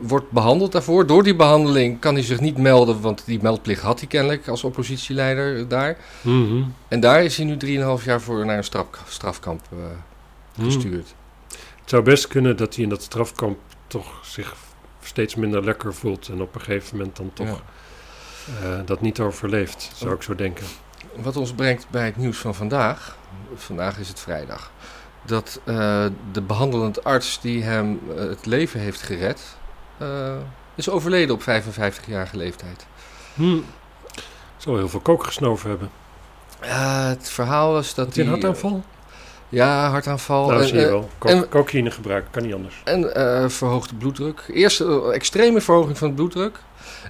Wordt 0.00 0.30
behandeld 0.30 0.72
daarvoor. 0.72 1.06
Door 1.06 1.22
die 1.22 1.36
behandeling 1.36 2.00
kan 2.00 2.14
hij 2.14 2.22
zich 2.22 2.40
niet 2.40 2.58
melden, 2.58 3.00
want 3.00 3.22
die 3.26 3.42
meldplicht 3.42 3.82
had 3.82 3.98
hij 3.98 4.08
kennelijk 4.08 4.48
als 4.48 4.64
oppositieleider 4.64 5.68
daar. 5.68 5.96
En 6.88 7.00
daar 7.00 7.24
is 7.24 7.36
hij 7.36 7.46
nu 7.46 7.56
3,5 7.56 8.04
jaar 8.04 8.20
voor 8.20 8.46
naar 8.46 8.56
een 8.56 8.64
straf, 8.64 8.86
strafkamp 9.08 9.60
Hmm. 10.54 10.64
gestuurd. 10.64 11.14
Het 11.80 11.90
zou 11.90 12.02
best 12.02 12.26
kunnen 12.26 12.56
dat 12.56 12.74
hij 12.74 12.84
in 12.84 12.90
dat 12.90 13.02
strafkamp 13.02 13.58
toch 13.86 14.20
zich 14.22 14.54
steeds 15.02 15.34
minder 15.34 15.64
lekker 15.64 15.94
voelt 15.94 16.28
en 16.28 16.42
op 16.42 16.54
een 16.54 16.60
gegeven 16.60 16.96
moment 16.96 17.16
dan 17.16 17.30
toch 17.34 17.46
Ja. 17.46 17.62
Eh, 18.46 18.78
dat 18.84 19.00
niet 19.00 19.20
overleeft, 19.20 19.90
zou 19.94 20.14
ik 20.14 20.22
zo 20.22 20.34
denken. 20.34 20.66
Wat 21.16 21.36
ons 21.36 21.52
brengt 21.52 21.86
bij 21.90 22.04
het 22.04 22.16
nieuws 22.16 22.38
van 22.38 22.54
vandaag. 22.54 23.16
Vandaag 23.54 23.98
is 23.98 24.08
het 24.08 24.20
vrijdag. 24.20 24.70
Dat 25.22 25.60
eh, 25.64 26.06
de 26.32 26.40
behandelend 26.40 27.04
arts 27.04 27.40
die 27.40 27.62
hem 27.62 28.00
eh, 28.08 28.16
het 28.16 28.46
leven 28.46 28.80
heeft 28.80 29.02
gered, 29.02 29.40
is 30.74 30.88
overleden 30.88 31.34
op 31.34 31.42
55-jarige 31.42 32.36
leeftijd. 32.36 32.86
Hmm. 33.34 33.64
Zal 34.56 34.76
heel 34.76 34.88
veel 34.88 35.00
kook 35.00 35.24
gesnoven 35.24 35.68
hebben. 35.68 35.90
Het 36.60 37.28
verhaal 37.30 37.72
was 37.72 37.94
dat 37.94 38.06
Had 38.06 38.14
hij 38.14 38.24
een 38.24 38.30
hij... 38.30 38.40
hartaanval? 38.40 38.84
Ja, 39.52 39.90
hartaanval. 39.90 40.46
nou, 40.48 40.60
en, 40.60 40.68
zie 40.68 40.76
je 40.78 40.84
eh, 40.84 40.90
wel. 40.90 41.08
Cocaïne 41.48 41.90
gebruiken, 41.90 42.30
kan 42.30 42.42
niet 42.42 42.54
anders. 42.54 42.80
En 42.84 43.14
eh, 43.14 43.48
verhoogde 43.48 43.94
bloeddruk. 43.94 44.44
Eerst 44.52 44.80
een 44.80 45.12
extreme 45.12 45.60
verhoging 45.60 45.98
van 45.98 46.08
de 46.08 46.14
bloeddruk. 46.14 46.58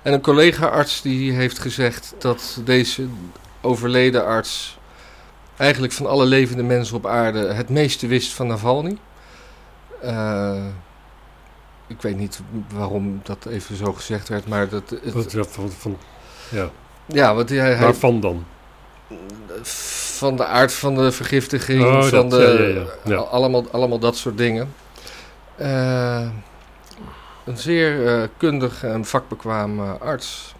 En 0.03 0.13
een 0.13 0.21
collega-arts 0.21 1.03
die 1.03 1.33
heeft 1.33 1.59
gezegd 1.59 2.15
dat 2.19 2.61
deze 2.65 3.07
overleden 3.61 4.25
arts 4.27 4.79
eigenlijk 5.57 5.93
van 5.93 6.07
alle 6.07 6.25
levende 6.25 6.63
mensen 6.63 6.97
op 6.97 7.07
aarde 7.07 7.53
het 7.53 7.69
meeste 7.69 8.07
wist 8.07 8.33
van 8.33 8.47
Navalny. 8.47 8.97
Eh, 10.01 10.65
ik 11.87 12.03
weet 12.03 12.17
niet 12.17 12.41
waarom 12.75 13.21
dat 13.23 13.47
even 13.47 13.77
zo 13.77 13.93
gezegd 13.93 14.29
werd, 14.29 14.49
maar 14.49 14.69
dat... 14.69 14.91
het- 15.03 15.33
ja, 15.33 15.45
van, 15.45 15.71
van, 15.71 15.99
ja. 16.49 16.71
ja, 17.07 17.35
want 17.35 17.49
hij, 17.49 17.59
hij- 17.59 17.79
Waarvan 17.79 18.21
dan? 18.21 18.45
Van 20.23 20.37
de 20.37 20.45
aard 20.47 20.73
van 20.73 20.95
de 20.95 21.13
vergiftiging, 21.13 21.83
Oh, 21.85 22.03
van 22.03 22.29
dat, 22.29 22.31
de, 22.31 22.85
ja, 23.05 23.13
ja. 23.15 23.21
Allemaal, 23.21 23.65
allemaal 23.71 23.99
dat 23.99 24.17
soort 24.17 24.39
dingen. 24.39 24.75
Eh, 25.57 26.29
een 27.45 27.57
zeer 27.59 28.07
eh, 28.07 28.29
kundig 28.37 28.85
en 28.85 29.05
vakbekwaam 29.05 29.79
eh, 29.81 30.01
arts. 30.01 30.55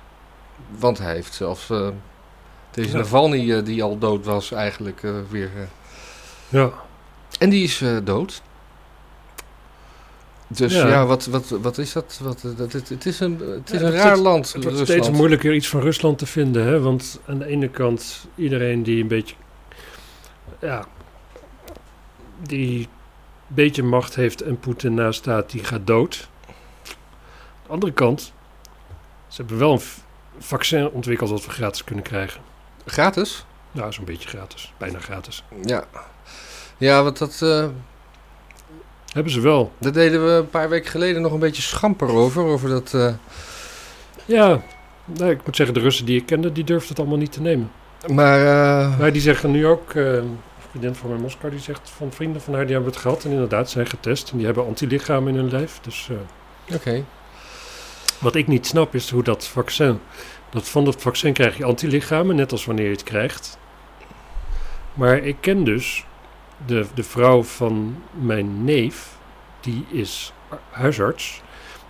Want 0.79 0.99
hij 0.99 1.15
heeft 1.15 1.35
zelfs 1.35 1.71
deze. 2.71 2.97
Navalny, 2.97 3.63
die 3.63 3.83
al 3.83 3.99
dood 3.99 4.25
was, 4.25 4.53
eigenlijk 4.53 5.01
weer... 5.31 5.51
Ja. 6.49 6.71
en 7.39 7.51
die 7.51 7.65
is 7.65 7.83
dood. 8.05 8.43
Dus 10.47 10.73
Ja. 10.75 10.89
ja, 10.89 11.07
wat, 11.07 11.27
wat, 11.27 11.49
wat 11.49 11.79
is 11.79 11.93
dat? 11.93 12.21
Wat, 12.23 12.45
dat 12.57 12.73
het, 12.73 12.89
het 12.89 13.07
is 13.07 13.21
een, 13.21 13.39
het 13.65 13.73
is 13.73 13.81
Ja, 13.81 13.87
een 13.87 13.93
raar 13.93 14.17
land, 14.17 14.53
Het 14.53 14.63
wordt 14.65 14.79
Rusland. 14.79 14.89
steeds 15.05 15.19
moeilijker 15.19 15.55
iets 15.55 15.69
van 15.69 15.81
Rusland 15.81 16.19
te 16.19 16.27
vinden. 16.27 16.67
Hè? 16.67 16.81
Want 16.81 17.21
aan 17.27 17.39
de 17.39 17.47
ene 17.47 17.69
kant, 17.69 18.27
iedereen 18.35 18.83
die 18.83 19.03
een 19.03 19.09
beetje. 19.09 19.35
Ja. 20.61 20.85
Die 22.43 22.79
een 22.81 22.89
beetje 23.55 23.83
macht 23.83 24.15
heeft 24.15 24.43
en 24.43 24.59
Poetin 24.61 24.95
naast 24.95 25.19
staat, 25.19 25.51
die 25.51 25.65
gaat 25.65 25.87
dood. 25.87 26.29
Aan 26.87 26.95
de 27.63 27.69
andere 27.69 27.93
kant, 27.93 28.33
ze 29.29 29.41
hebben 29.41 29.59
wel 29.59 29.73
een 29.73 29.81
vaccin 30.39 30.91
ontwikkeld 30.91 31.31
dat 31.31 31.45
we 31.45 31.51
gratis 31.51 31.85
kunnen 31.85 32.05
krijgen. 32.05 32.41
Gratis? 32.87 33.45
Nou, 33.73 33.93
zo'n 33.93 34.05
beetje 34.05 34.29
gratis. 34.29 34.73
Bijna 34.79 34.99
gratis. 34.99 35.45
Ja. 35.63 35.85
Ja, 36.77 37.03
want 37.03 37.19
dat, 37.19 37.43
eh, 37.43 37.67
Hebben 39.13 39.33
ze 39.33 39.41
wel. 39.41 39.73
daar 39.79 39.93
deden 39.93 40.25
we 40.27 40.31
een 40.33 40.51
paar 40.51 40.69
weken 40.69 40.91
geleden 40.91 41.23
nog 41.23 41.33
een 41.33 41.39
beetje 41.39 41.63
schamper 41.63 42.09
over. 42.09 42.43
Over 42.43 42.69
dat... 42.69 42.95
eh, 42.95 43.15
Ja, 44.25 44.61
nou, 45.05 45.31
ik 45.31 45.45
moet 45.47 45.57
zeggen, 45.57 45.75
de 45.75 45.81
Russen 45.81 46.07
die 46.07 46.21
ik 46.21 46.27
kende, 46.27 46.53
die 46.53 46.65
durfden 46.65 46.89
het 46.89 46.99
allemaal 46.99 47.19
niet 47.19 47.33
te 47.33 47.41
nemen. 47.41 47.71
Maar... 48.09 48.41
eh, 48.41 48.99
Maar 48.99 49.13
die 49.13 49.21
zeggen 49.23 49.51
nu 49.51 49.67
ook, 49.67 49.95
een 49.95 50.39
vriendin 50.71 50.95
van 50.95 51.09
mij 51.09 51.17
in 51.17 51.23
Moskou, 51.23 51.53
die 51.53 51.61
zegt 51.61 51.91
van 51.97 52.13
vrienden 52.13 52.43
van 52.43 52.55
haar, 52.55 52.65
die 52.65 52.75
hebben 52.75 52.93
het 52.93 53.01
gehad. 53.01 53.25
En 53.25 53.31
inderdaad, 53.31 53.71
zijn 53.71 53.87
getest. 53.87 54.31
En 54.31 54.37
die 54.37 54.47
hebben 54.47 54.67
antilichamen 54.67 55.33
in 55.35 55.39
hun 55.41 55.51
lijf. 55.51 55.79
Dus 55.83 56.09
eh, 56.11 56.75
Oké. 56.77 57.05
wat 58.19 58.35
ik 58.35 58.47
niet 58.47 58.67
snap 58.67 58.95
is 58.95 59.11
hoe 59.11 59.23
dat 59.23 59.47
vaccin... 59.47 60.01
Dat 60.51 60.69
van 60.69 60.85
dat 60.85 61.03
vaccin 61.03 61.33
krijg 61.33 61.57
je 61.57 61.65
antilichamen, 61.65 62.37
net 62.37 62.53
als 62.53 62.65
wanneer 62.65 62.85
je 62.85 62.91
het 62.93 63.03
krijgt. 63.03 63.59
Maar 64.95 65.17
ik 65.19 65.37
ken 65.41 65.65
dus 65.65 66.05
de, 66.67 66.87
de 66.95 67.03
vrouw 67.03 67.43
van 67.43 68.03
mijn 68.11 68.65
neef, 68.65 69.09
die 69.61 69.87
is 69.91 70.33
huisarts. 70.71 71.43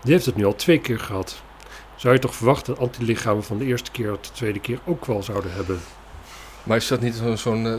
Die 0.02 0.12
heeft 0.12 0.26
het 0.26 0.37
nu 0.37 0.45
al 0.45 0.54
twee 0.54 0.78
keer 0.78 0.99
gehad. 0.99 1.42
Zou 1.97 2.14
je 2.14 2.21
toch 2.21 2.35
verwachten 2.35 2.75
dat 2.75 2.83
antilichamen 2.83 3.45
van 3.45 3.59
de 3.59 3.64
eerste 3.64 3.90
keer 3.90 4.12
of 4.12 4.21
de 4.21 4.33
tweede 4.33 4.61
keer 4.61 4.78
ook 4.85 5.04
wel 5.04 5.23
zouden 5.23 5.52
hebben? 5.52 5.81
Maar 6.64 6.76
is 6.76 6.87
dat 6.88 7.00
niet 7.00 7.23
zo'n 7.35 7.66
eh, 7.66 7.75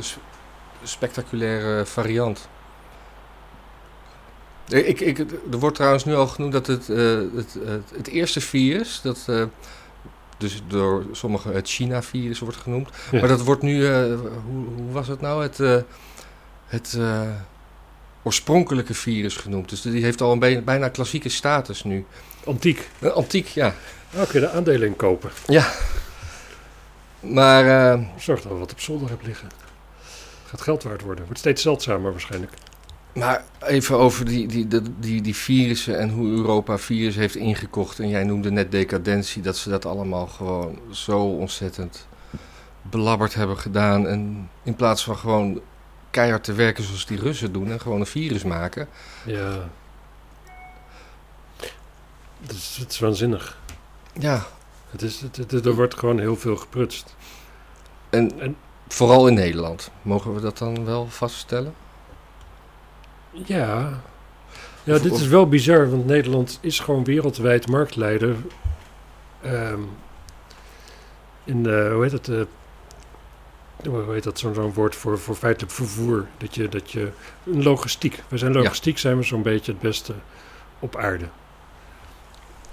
spectaculaire 0.83 1.85
variant? 1.85 2.47
Eh, 4.69 4.87
Ik, 4.87 4.99
ik, 4.99 5.19
er 5.51 5.59
wordt 5.59 5.75
trouwens 5.75 6.05
nu 6.05 6.13
al 6.15 6.27
genoemd 6.27 6.53
dat 6.53 6.67
het, 6.67 6.89
eh, 6.89 7.17
het, 7.35 7.57
het, 7.65 7.91
het 7.95 8.07
eerste 8.07 8.41
virus, 8.41 9.01
dat 9.03 9.25
dus 10.37 10.61
door 10.67 11.05
sommigen 11.11 11.53
het 11.53 11.69
China-virus 11.69 12.39
wordt 12.39 12.57
genoemd, 12.57 12.89
Ja. 13.11 13.19
maar 13.19 13.27
dat 13.29 13.41
wordt 13.41 13.61
nu, 13.61 13.87
hoe, 13.87 14.65
hoe 14.75 14.91
was 14.91 15.07
het 15.07 15.21
nou, 15.21 15.43
het, 15.43 15.85
het 16.67 16.97
oorspronkelijke 18.23 18.93
virus 18.93 19.35
genoemd. 19.35 19.69
Dus 19.69 19.81
die 19.81 20.03
heeft 20.03 20.21
al 20.21 20.31
een 20.31 20.39
bijna, 20.39 20.61
bijna 20.61 20.89
klassieke 20.89 21.29
status 21.29 21.83
nu. 21.83 22.05
Antiek. 22.45 22.89
Antiek, 23.13 23.47
ja. 23.47 23.73
Nou, 24.13 24.27
kun 24.27 24.39
je 24.41 24.45
de 24.47 24.51
aandelen 24.51 24.87
inkopen. 24.87 25.31
Maar 27.23 27.91
eh, 27.93 27.99
Zorg 28.17 28.41
dat 28.41 28.51
we 28.51 28.57
wat 28.57 28.71
op 28.71 28.79
zolder 28.79 29.09
hebt 29.09 29.25
liggen. 29.25 29.49
Gaat 30.45 30.61
geld 30.61 30.83
waard 30.83 31.01
worden. 31.01 31.25
Wordt 31.25 31.39
steeds 31.39 31.61
zeldzamer 31.61 32.11
waarschijnlijk. 32.11 32.53
Maar 33.13 33.43
even 33.59 33.97
over 33.97 34.25
die, 34.25 34.47
die, 34.47 34.67
die, 34.67 34.81
die, 34.99 35.21
die 35.21 35.35
virussen 35.35 35.99
en 35.99 36.09
hoe 36.09 36.27
Europa 36.27 36.77
virus 36.77 37.15
heeft 37.15 37.35
ingekocht. 37.35 37.99
En 37.99 38.07
jij 38.09 38.23
noemde 38.23 38.51
net 38.51 38.71
decadentie, 38.71 39.41
dat 39.41 39.57
ze 39.57 39.69
dat 39.69 39.85
allemaal 39.85 40.27
gewoon 40.27 40.79
zo 40.91 41.19
ontzettend 41.19 42.07
belabberd 42.81 43.33
hebben 43.33 43.57
gedaan. 43.57 44.07
En 44.07 44.49
in 44.63 44.75
plaats 44.75 45.03
van 45.03 45.17
gewoon 45.17 45.61
keihard 46.11 46.43
te 46.43 46.53
werken 46.53 46.83
zoals 46.83 47.05
die 47.05 47.19
Russen 47.19 47.53
doen 47.53 47.71
en 47.71 47.81
gewoon 47.81 47.99
een 47.99 48.05
virus 48.05 48.43
maken. 48.43 48.87
Ja. 49.25 49.69
Het 52.41 52.51
is, 52.51 52.77
het 52.79 52.91
is 52.91 52.99
waanzinnig. 52.99 53.57
Ja, 54.19 54.45
Het 54.93 55.01
is, 55.01 55.21
het, 55.21 55.35
het- 55.51 55.65
er 55.65 55.75
wordt 55.75 55.97
gewoon 55.99 56.19
heel 56.19 56.35
veel 56.35 56.55
geprutst. 56.55 57.15
en, 58.09 58.39
En- 58.39 58.55
vooral 58.87 59.27
in 59.27 59.33
Nederland. 59.33 59.91
Mogen 60.01 60.33
we 60.33 60.41
dat 60.41 60.57
dan 60.57 60.85
wel 60.85 61.07
vaststellen? 61.09 61.73
Ja. 63.31 64.01
Ja, 64.83 64.95
Of- 64.95 65.01
dit 65.01 65.11
of- 65.11 65.21
is 65.21 65.27
wel 65.27 65.47
bizar, 65.47 65.89
want 65.89 66.05
Nederland 66.05 66.57
is 66.61 66.79
gewoon 66.79 67.03
wereldwijd 67.03 67.67
marktleider. 67.67 68.35
Ehm, 69.41 69.79
in 71.43 71.63
de, 71.63 71.89
hoe 71.93 72.03
heet 72.03 72.11
het? 72.11 72.27
eh, 72.29 72.41
hoe 73.89 74.13
heet 74.13 74.23
dat? 74.23 74.39
Zo'n 74.39 74.73
woord 74.73 74.95
voor, 74.95 75.19
voor 75.19 75.35
feitelijk 75.35 75.73
vervoer. 75.73 76.25
Dat 76.37 76.55
je, 76.55 76.69
dat 76.69 76.91
je, 76.91 77.09
logistiek. 77.43 78.23
We 78.27 78.37
zijn 78.37 78.53
logistiek, 78.53 78.97
zijn 78.97 79.17
we 79.17 79.23
zo'n 79.23 79.41
beetje 79.41 79.71
het 79.71 79.81
beste 79.81 80.13
op 80.79 80.95
aarde. 80.95 81.25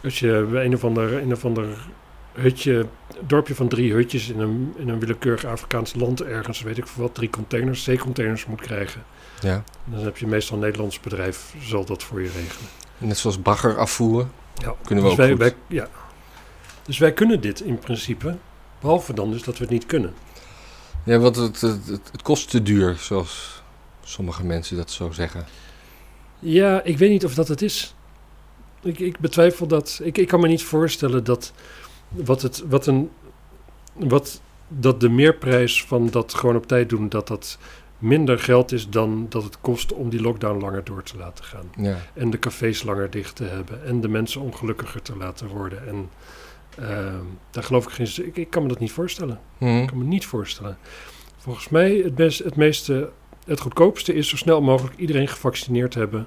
Als 0.04 0.18
je 0.18 0.46
bij 0.50 0.64
een 0.64 0.74
of 0.74 0.84
ander, 0.84 1.12
een 1.12 1.32
of 1.32 1.44
ander 1.44 1.66
hutje, 2.32 2.86
dorpje 3.20 3.54
van 3.54 3.68
drie 3.68 3.92
hutjes 3.92 4.28
in 4.28 4.40
een, 4.40 4.74
in 4.76 4.88
een 4.88 4.98
willekeurig 4.98 5.44
Afrikaans 5.44 5.94
land 5.94 6.22
ergens, 6.22 6.62
weet 6.62 6.78
ik 6.78 6.86
veel 6.86 7.02
wat, 7.02 7.14
drie 7.14 7.30
containers, 7.30 7.84
zeecontainers 7.84 8.46
moet 8.46 8.60
krijgen. 8.60 9.02
Ja. 9.40 9.64
Dan 9.84 10.04
heb 10.04 10.16
je 10.16 10.26
meestal 10.26 10.56
een 10.56 10.62
Nederlands 10.62 11.00
bedrijf, 11.00 11.54
zal 11.62 11.84
dat 11.84 12.02
voor 12.02 12.22
je 12.22 12.26
regelen. 12.26 12.70
Net 12.98 13.18
zoals 13.18 13.42
bagger 13.42 13.78
afvoeren. 13.78 14.30
Ja. 14.54 14.74
Kunnen 14.84 15.04
we 15.04 15.16
dus 15.16 15.30
ook 15.30 15.38
wij, 15.38 15.54
ja. 15.66 15.88
Dus 16.82 16.98
wij 16.98 17.12
kunnen 17.12 17.40
dit 17.40 17.60
in 17.60 17.78
principe, 17.78 18.36
behalve 18.80 19.14
dan 19.14 19.30
dus 19.30 19.42
dat 19.42 19.58
we 19.58 19.64
het 19.64 19.72
niet 19.72 19.86
kunnen. 19.86 20.14
Ja, 21.04 21.18
want 21.18 21.36
het, 21.36 21.60
het, 21.60 21.86
het, 21.86 22.08
het 22.12 22.22
kost 22.22 22.50
te 22.50 22.62
duur, 22.62 22.96
zoals 22.98 23.62
sommige 24.02 24.44
mensen 24.44 24.76
dat 24.76 24.90
zo 24.90 25.10
zeggen. 25.10 25.46
Ja, 26.38 26.82
ik 26.82 26.98
weet 26.98 27.10
niet 27.10 27.24
of 27.24 27.34
dat 27.34 27.48
het 27.48 27.62
is. 27.62 27.94
Ik, 28.82 28.98
ik 28.98 29.18
betwijfel 29.18 29.66
dat. 29.66 30.00
Ik, 30.02 30.18
ik 30.18 30.28
kan 30.28 30.40
me 30.40 30.48
niet 30.48 30.62
voorstellen 30.62 31.24
dat 31.24 31.52
wat 32.10 32.42
het, 32.42 32.62
wat 32.68 32.86
een, 32.86 33.10
wat, 33.92 34.40
dat 34.68 35.00
de 35.00 35.08
meerprijs 35.08 35.84
van 35.84 36.08
dat 36.10 36.34
gewoon 36.34 36.56
op 36.56 36.66
tijd 36.66 36.88
doen, 36.88 37.08
dat 37.08 37.28
dat 37.28 37.58
minder 38.00 38.38
geld 38.38 38.72
is 38.72 38.88
dan 38.88 39.26
dat 39.28 39.42
het 39.42 39.60
kost 39.60 39.92
om 39.92 40.08
die 40.08 40.20
lockdown 40.20 40.60
langer 40.60 40.84
door 40.84 41.02
te 41.02 41.16
laten 41.16 41.44
gaan. 41.44 41.70
Ja. 41.76 41.96
En 42.14 42.30
de 42.30 42.38
cafés 42.38 42.82
langer 42.82 43.10
dicht 43.10 43.36
te 43.36 43.44
hebben. 43.44 43.84
En 43.84 44.00
de 44.00 44.08
mensen 44.08 44.40
ongelukkiger 44.40 45.02
te 45.02 45.16
laten 45.16 45.48
worden. 45.48 45.86
En 45.88 46.10
ehm, 46.78 47.24
daar 47.50 47.62
geloof 47.62 47.84
ik 47.84 47.90
geen. 47.90 48.26
Ik, 48.26 48.36
ik 48.36 48.50
kan 48.50 48.62
me 48.62 48.68
dat 48.68 48.78
niet 48.78 48.92
voorstellen. 48.92 49.40
Mhm. 49.58 49.76
Ik 49.76 49.86
kan 49.86 49.98
me 49.98 50.04
niet 50.04 50.26
voorstellen. 50.26 50.78
Volgens 51.36 51.68
mij 51.68 51.96
het, 51.96 52.14
best, 52.14 52.38
het 52.38 52.56
meeste, 52.56 53.10
het 53.44 53.60
goedkoopste 53.60 54.14
is 54.14 54.28
zo 54.28 54.36
snel 54.36 54.62
mogelijk 54.62 54.96
iedereen 54.96 55.28
gevaccineerd 55.28 55.94
hebben. 55.94 56.26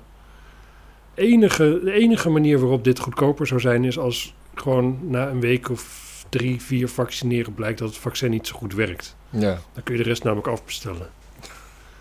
Enige, 1.14 1.80
de 1.84 1.92
enige 1.92 2.30
manier 2.30 2.60
waarop 2.60 2.84
dit 2.84 3.00
goedkoper 3.00 3.48
zou 3.48 3.60
zijn 3.60 3.84
is 3.84 4.00
als 4.00 4.36
gewoon 4.56 5.00
na 5.02 5.28
een 5.28 5.40
week 5.40 5.70
of 5.70 6.12
drie, 6.30 6.62
vier 6.62 6.90
vaccineren 6.90 7.54
blijkt 7.54 7.80
dat 7.80 7.90
het 7.90 7.98
vaccin 7.98 8.30
niet 8.30 8.48
zo 8.48 8.56
goed 8.56 8.74
werkt. 8.74 9.16
Ja. 9.30 9.60
Dan 9.74 9.84
kun 9.84 9.98
je 9.98 10.04
de 10.04 10.10
rest 10.10 10.24
namelijk 10.24 10.48
afbestellen. 10.48 11.10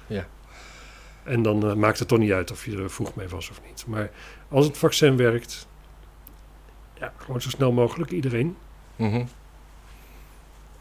Ja. 0.06 0.26
En 1.22 1.42
dan 1.42 1.68
eh, 1.68 1.74
maakt 1.74 1.98
het 1.98 2.08
toch 2.08 2.18
niet 2.18 2.32
uit 2.32 2.50
of 2.50 2.64
je 2.64 2.76
er 2.76 2.90
vroeg 2.90 3.14
mee 3.14 3.28
was 3.28 3.50
of 3.50 3.60
niet. 3.66 3.84
Maar 3.86 4.10
als 4.48 4.66
het 4.66 4.78
vaccin 4.78 5.16
werkt, 5.16 5.66
ja, 6.98 7.12
gewoon 7.16 7.40
zo 7.40 7.48
snel 7.48 7.72
mogelijk 7.72 8.10
iedereen. 8.10 8.56
Mhm. 8.96 9.24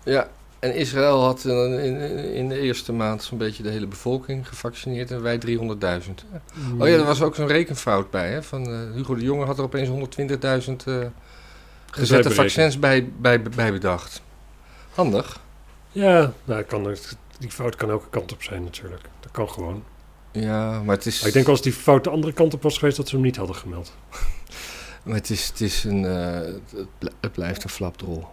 Ja, 0.03 0.29
en 0.61 0.75
Israël 0.75 1.23
had 1.23 1.45
in, 1.45 1.95
in, 2.33 2.49
de 2.49 2.59
eerste 2.59 2.93
maand 2.93 3.23
zo'n 3.23 3.37
beetje 3.37 3.63
de 3.63 3.69
hele 3.69 3.87
bevolking 3.87 4.47
gevaccineerd 4.47 5.11
en 5.11 5.21
wij 5.21 5.39
300.000. 5.45 5.59
Oh 6.79 6.87
ja, 6.87 6.93
er 6.93 7.03
was 7.03 7.21
ook 7.21 7.35
zo'n 7.35 7.47
rekenfout 7.47 8.09
bij. 8.09 8.31
Hè? 8.31 8.43
Van, 8.43 8.65
eh, 8.67 8.93
Hugo 8.93 9.15
de 9.15 9.23
Jonge 9.23 9.45
had 9.45 9.57
er 9.57 9.63
opeens 9.63 9.89
120.000 9.89 10.87
eh, 10.87 11.05
gezette 11.91 12.31
vaccins 12.31 12.79
bij, 12.79 13.11
bij, 13.17 13.41
bij 13.41 13.71
bedacht. 13.71 14.21
Handig. 14.93 15.39
Ja, 15.91 16.33
nou, 16.43 16.63
kan, 16.63 16.95
die 17.39 17.51
fout 17.51 17.75
kan 17.75 17.89
elke 17.89 18.09
kant 18.09 18.31
op 18.31 18.43
zijn 18.43 18.63
natuurlijk. 18.63 19.03
Dat 19.19 19.31
kan 19.31 19.49
gewoon. 19.49 19.83
Ja, 20.31 20.81
maar 20.83 20.95
het 20.95 21.05
is, 21.05 21.19
Maar 21.19 21.27
ik 21.27 21.33
denk 21.33 21.47
als 21.47 21.61
die 21.61 21.73
fout 21.73 22.03
de 22.03 22.09
andere 22.09 22.33
kant 22.33 22.53
op 22.53 22.61
was 22.63 22.77
geweest, 22.77 22.97
dat 22.97 23.07
ze 23.09 23.15
hem 23.15 23.23
niet 23.23 23.35
hadden 23.35 23.55
gemeld. 23.55 23.93
maar 25.03 25.15
het, 25.15 25.29
is, 25.29 25.47
het, 25.47 25.61
is 25.61 25.83
een, 25.83 26.05
eh, 26.05 26.53
het, 26.75 26.87
bl- 26.99 27.07
het 27.19 27.31
blijft 27.31 27.63
een 27.63 27.69
flapdrol. 27.69 28.27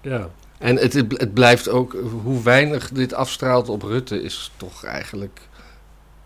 Ja, 0.00 0.28
En 0.58 0.76
het, 0.76 0.92
het 0.92 1.34
blijft 1.34 1.68
ook, 1.68 1.96
hoe 2.22 2.42
weinig 2.42 2.90
dit 2.90 3.14
afstraalt 3.14 3.68
op 3.68 3.82
Rutte, 3.82 4.22
is 4.22 4.52
toch 4.56 4.84
eigenlijk 4.84 5.40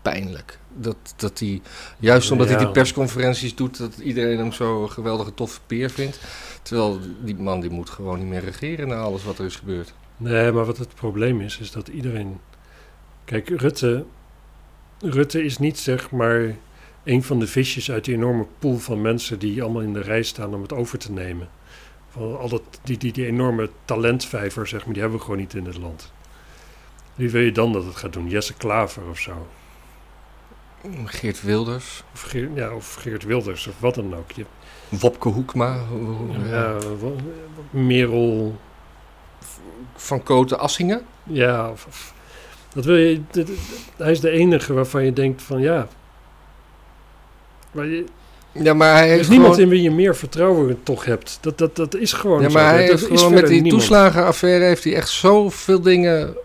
pijnlijk. 0.01 0.59
Dat, 0.75 1.13
dat 1.15 1.39
hij, 1.39 1.61
juist 1.99 2.31
omdat 2.31 2.49
hij 2.49 2.57
die 2.57 2.71
persconferenties 2.71 3.55
doet, 3.55 3.77
dat 3.77 3.97
iedereen 3.97 4.37
hem 4.37 4.51
zo 4.51 4.83
een 4.83 4.91
geweldige 4.91 5.33
toffe 5.33 5.59
peer 5.67 5.89
vindt. 5.89 6.19
Terwijl 6.61 6.99
die 7.21 7.35
man 7.35 7.59
die 7.59 7.69
moet 7.69 7.89
gewoon 7.89 8.19
niet 8.19 8.27
meer 8.27 8.43
regeren 8.43 8.87
na 8.87 8.99
alles 8.99 9.23
wat 9.23 9.39
er 9.39 9.45
is 9.45 9.55
gebeurd. 9.55 9.93
nee, 10.17 10.51
maar 10.51 10.65
wat 10.65 10.77
het 10.77 10.95
probleem 10.95 11.41
is, 11.41 11.59
is 11.59 11.71
dat 11.71 11.87
iedereen... 11.87 12.39
Kijk, 13.25 13.49
Rutte, 13.49 14.05
Rutte 14.99 15.43
is 15.43 15.57
niet 15.57 15.79
zeg 15.79 16.11
maar 16.11 16.55
een 17.03 17.23
van 17.23 17.39
de 17.39 17.47
visjes 17.47 17.91
uit 17.91 18.05
die 18.05 18.15
enorme 18.15 18.45
pool 18.59 18.77
van 18.77 19.01
mensen 19.01 19.39
die 19.39 19.63
allemaal 19.63 19.81
in 19.81 19.93
de 19.93 20.01
rij 20.01 20.23
staan 20.23 20.53
om 20.53 20.61
het 20.61 20.73
over 20.73 20.97
te 20.97 21.11
nemen. 21.11 21.49
Van 22.09 22.39
al 22.39 22.49
dat, 22.49 22.61
die, 22.83 22.97
die, 22.97 23.11
die 23.11 23.25
enorme 23.25 23.69
talentvijver, 23.85 24.67
zeg 24.67 24.83
maar, 24.83 24.93
die 24.93 25.01
hebben 25.01 25.19
we 25.19 25.25
gewoon 25.25 25.39
niet 25.39 25.53
in 25.53 25.65
het 25.65 25.77
land. 25.77 26.11
Wie 27.15 27.29
wil 27.29 27.41
je 27.41 27.51
dan 27.51 27.73
dat 27.73 27.85
het 27.85 27.95
gaat 27.95 28.13
doen? 28.13 28.29
Jesse 28.29 28.53
Klaver 28.53 29.09
of 29.09 29.19
zo? 29.19 29.47
Geert 31.05 31.41
Wilders, 31.41 32.03
Of, 32.13 32.21
Geert, 32.21 32.49
ja, 32.55 32.73
of 32.73 32.93
Geert 32.95 33.23
Wilders 33.23 33.67
of 33.67 33.73
wat 33.79 33.95
dan 33.95 34.15
ook. 34.15 34.31
Je, 34.31 34.45
Wopke 34.89 35.29
Hoekma, 35.29 35.77
hoe- 35.89 35.99
hoe- 36.07 36.47
ja, 36.49 36.77
Merel, 37.69 38.55
Van 39.95 40.23
Koten 40.23 40.59
Assingen. 40.59 41.01
ja. 41.23 41.69
Of, 41.69 41.85
of- 41.87 42.13
dat 42.73 42.85
wil 42.85 42.95
je, 42.95 43.21
dit- 43.31 43.49
hij 43.97 44.11
is 44.11 44.19
de 44.19 44.29
enige 44.29 44.73
waarvan 44.73 45.05
je 45.05 45.13
denkt 45.13 45.41
van 45.41 45.59
ja. 45.61 45.87
Maar 47.71 47.85
je, 47.85 48.03
Ja, 48.51 48.73
maar 48.73 48.93
hij 48.93 49.03
Er 49.03 49.09
heeft 49.09 49.21
is 49.21 49.27
niemand 49.29 49.53
gewoon... 49.55 49.69
in 49.69 49.75
wie 49.75 49.83
je 49.83 49.91
meer 49.95 50.15
vertrouwen 50.15 50.83
toch 50.83 51.05
hebt. 51.05 51.37
Dat, 51.41 51.57
dat, 51.57 51.75
dat 51.75 51.95
is 51.95 52.13
gewoon 52.13 52.41
Ja, 52.41 52.49
zo. 52.49 52.53
maar 52.53 52.69
hij 52.73 52.87
Dat 52.87 52.99
heeft 52.99 53.11
is 53.11 53.17
gewoon 53.17 53.33
met 53.33 53.47
die 53.47 53.61
niemand. 53.61 53.81
toeslagenaffaire 53.81 54.65
heeft 54.65 54.83
hij 54.83 54.95
echt 54.95 55.09
zoveel 55.09 55.81
dingen... 55.81 56.35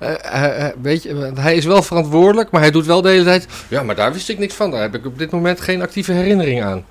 eh, 0.00 0.66
weet 0.82 1.02
je, 1.02 1.14
want 1.14 1.38
hij 1.38 1.54
is 1.54 1.64
wel 1.64 1.82
verantwoordelijk, 1.82 2.50
maar 2.50 2.60
hij 2.60 2.70
doet 2.70 2.86
wel 2.86 3.02
de 3.02 3.08
hele 3.08 3.24
tijd... 3.24 3.46
Ja, 3.68 3.82
maar 3.82 3.94
daar 3.94 4.12
wist 4.12 4.28
ik 4.28 4.38
niks 4.38 4.54
van. 4.54 4.70
Daar 4.70 4.80
heb 4.80 4.94
ik 4.94 5.06
op 5.06 5.18
dit 5.18 5.30
moment 5.30 5.60
geen 5.60 5.82
actieve 5.82 6.12
herinnering 6.12 6.62
aan. 6.62 6.84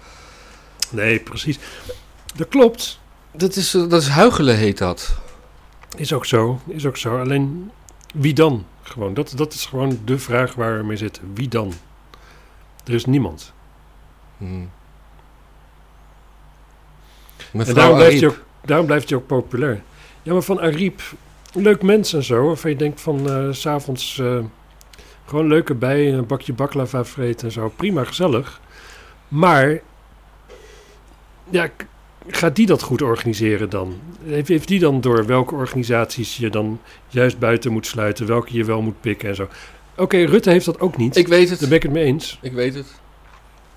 Nee, 0.89 1.20
precies. 1.20 1.60
Dat 2.36 2.48
klopt. 2.48 3.00
Dat 3.32 3.56
is, 3.56 3.74
eh, 3.74 3.89
dat 3.89 4.01
is 4.01 4.08
huigelen, 4.08 4.58
heet 4.58 4.78
dat. 4.78 5.18
Is 5.98 6.13
ook 6.13 6.25
zo. 6.25 6.60
Is 6.68 6.86
ook 6.86 6.98
zo. 6.98 7.20
Alleen, 7.20 7.72
wie 8.13 8.34
dan? 8.34 8.66
Gewoon, 8.82 9.13
dat, 9.13 9.34
dat 9.36 9.54
is 9.54 9.66
gewoon 9.66 10.00
de 10.06 10.20
vraag 10.20 10.54
waar 10.54 10.78
we 10.78 10.84
mee 10.84 10.98
zitten. 10.98 11.32
Wie 11.34 11.48
dan? 11.48 11.74
Er 12.86 12.94
is 12.94 13.06
niemand. 13.06 13.54
Hmm. 14.38 14.70
En 17.51 17.74
daarom 17.74 17.96
blijft, 17.96 18.20
hij 18.20 18.30
ook, 18.30 18.44
daarom 18.66 18.86
blijft 18.86 19.10
hij 19.10 19.18
ook 19.18 19.28
populair. 19.28 19.82
Ja, 20.22 20.34
maar 20.34 20.42
van 20.42 20.62
Ariep, 20.62 21.01
leuk 21.53 21.82
mens 21.82 22.13
en 22.13 22.24
zo. 22.24 22.46
Waarvan 22.46 22.70
je 22.72 22.77
denkt 22.77 23.01
van, 23.01 23.29
eh, 23.29 23.48
s 23.51 23.62
s'avonds 23.62 24.20
eh, 24.20 24.38
gewoon 25.25 25.48
leuk 25.48 25.70
erbij, 25.70 26.13
een 26.13 26.25
bakje 26.25 26.53
baklava 26.53 27.06
vreten 27.06 27.48
en 27.48 27.53
zo. 27.53 27.72
Prima, 27.75 28.03
gezellig. 28.03 28.60
Maar, 29.27 29.79
ja, 31.50 31.70
gaat 32.27 32.56
die 32.56 32.65
dat 32.65 32.82
goed 32.82 33.01
organiseren 33.01 33.70
dan? 33.70 34.00
Heeft, 34.24 34.48
heeft 34.48 34.68
die 34.68 34.79
dan 34.79 35.01
door 35.01 35.25
welke 35.25 35.56
organisaties 35.56 36.38
je 36.38 36.50
dan 36.50 36.79
juist 37.08 37.39
buiten 37.39 37.72
moet 37.72 37.86
sluiten, 37.86 38.27
welke 38.27 38.53
je 38.53 38.63
wel 38.65 38.82
moet 38.82 39.01
pikken 39.01 39.29
en 39.29 39.36
zo? 39.36 39.48
Oké, 39.96 40.18
Rutte 40.18 40.50
heeft 40.50 40.65
dat 40.65 40.79
ook 40.79 40.98
niet. 40.98 41.15
Ik 41.15 41.27
weet 41.27 41.50
het. 41.50 41.60
Daar 41.60 41.68
ben 41.70 41.77
ik 41.77 41.84
het 41.84 41.91
mee 41.91 42.03
eens. 42.03 42.39
Ik 42.41 42.51
weet 42.53 42.74
het. 42.74 42.88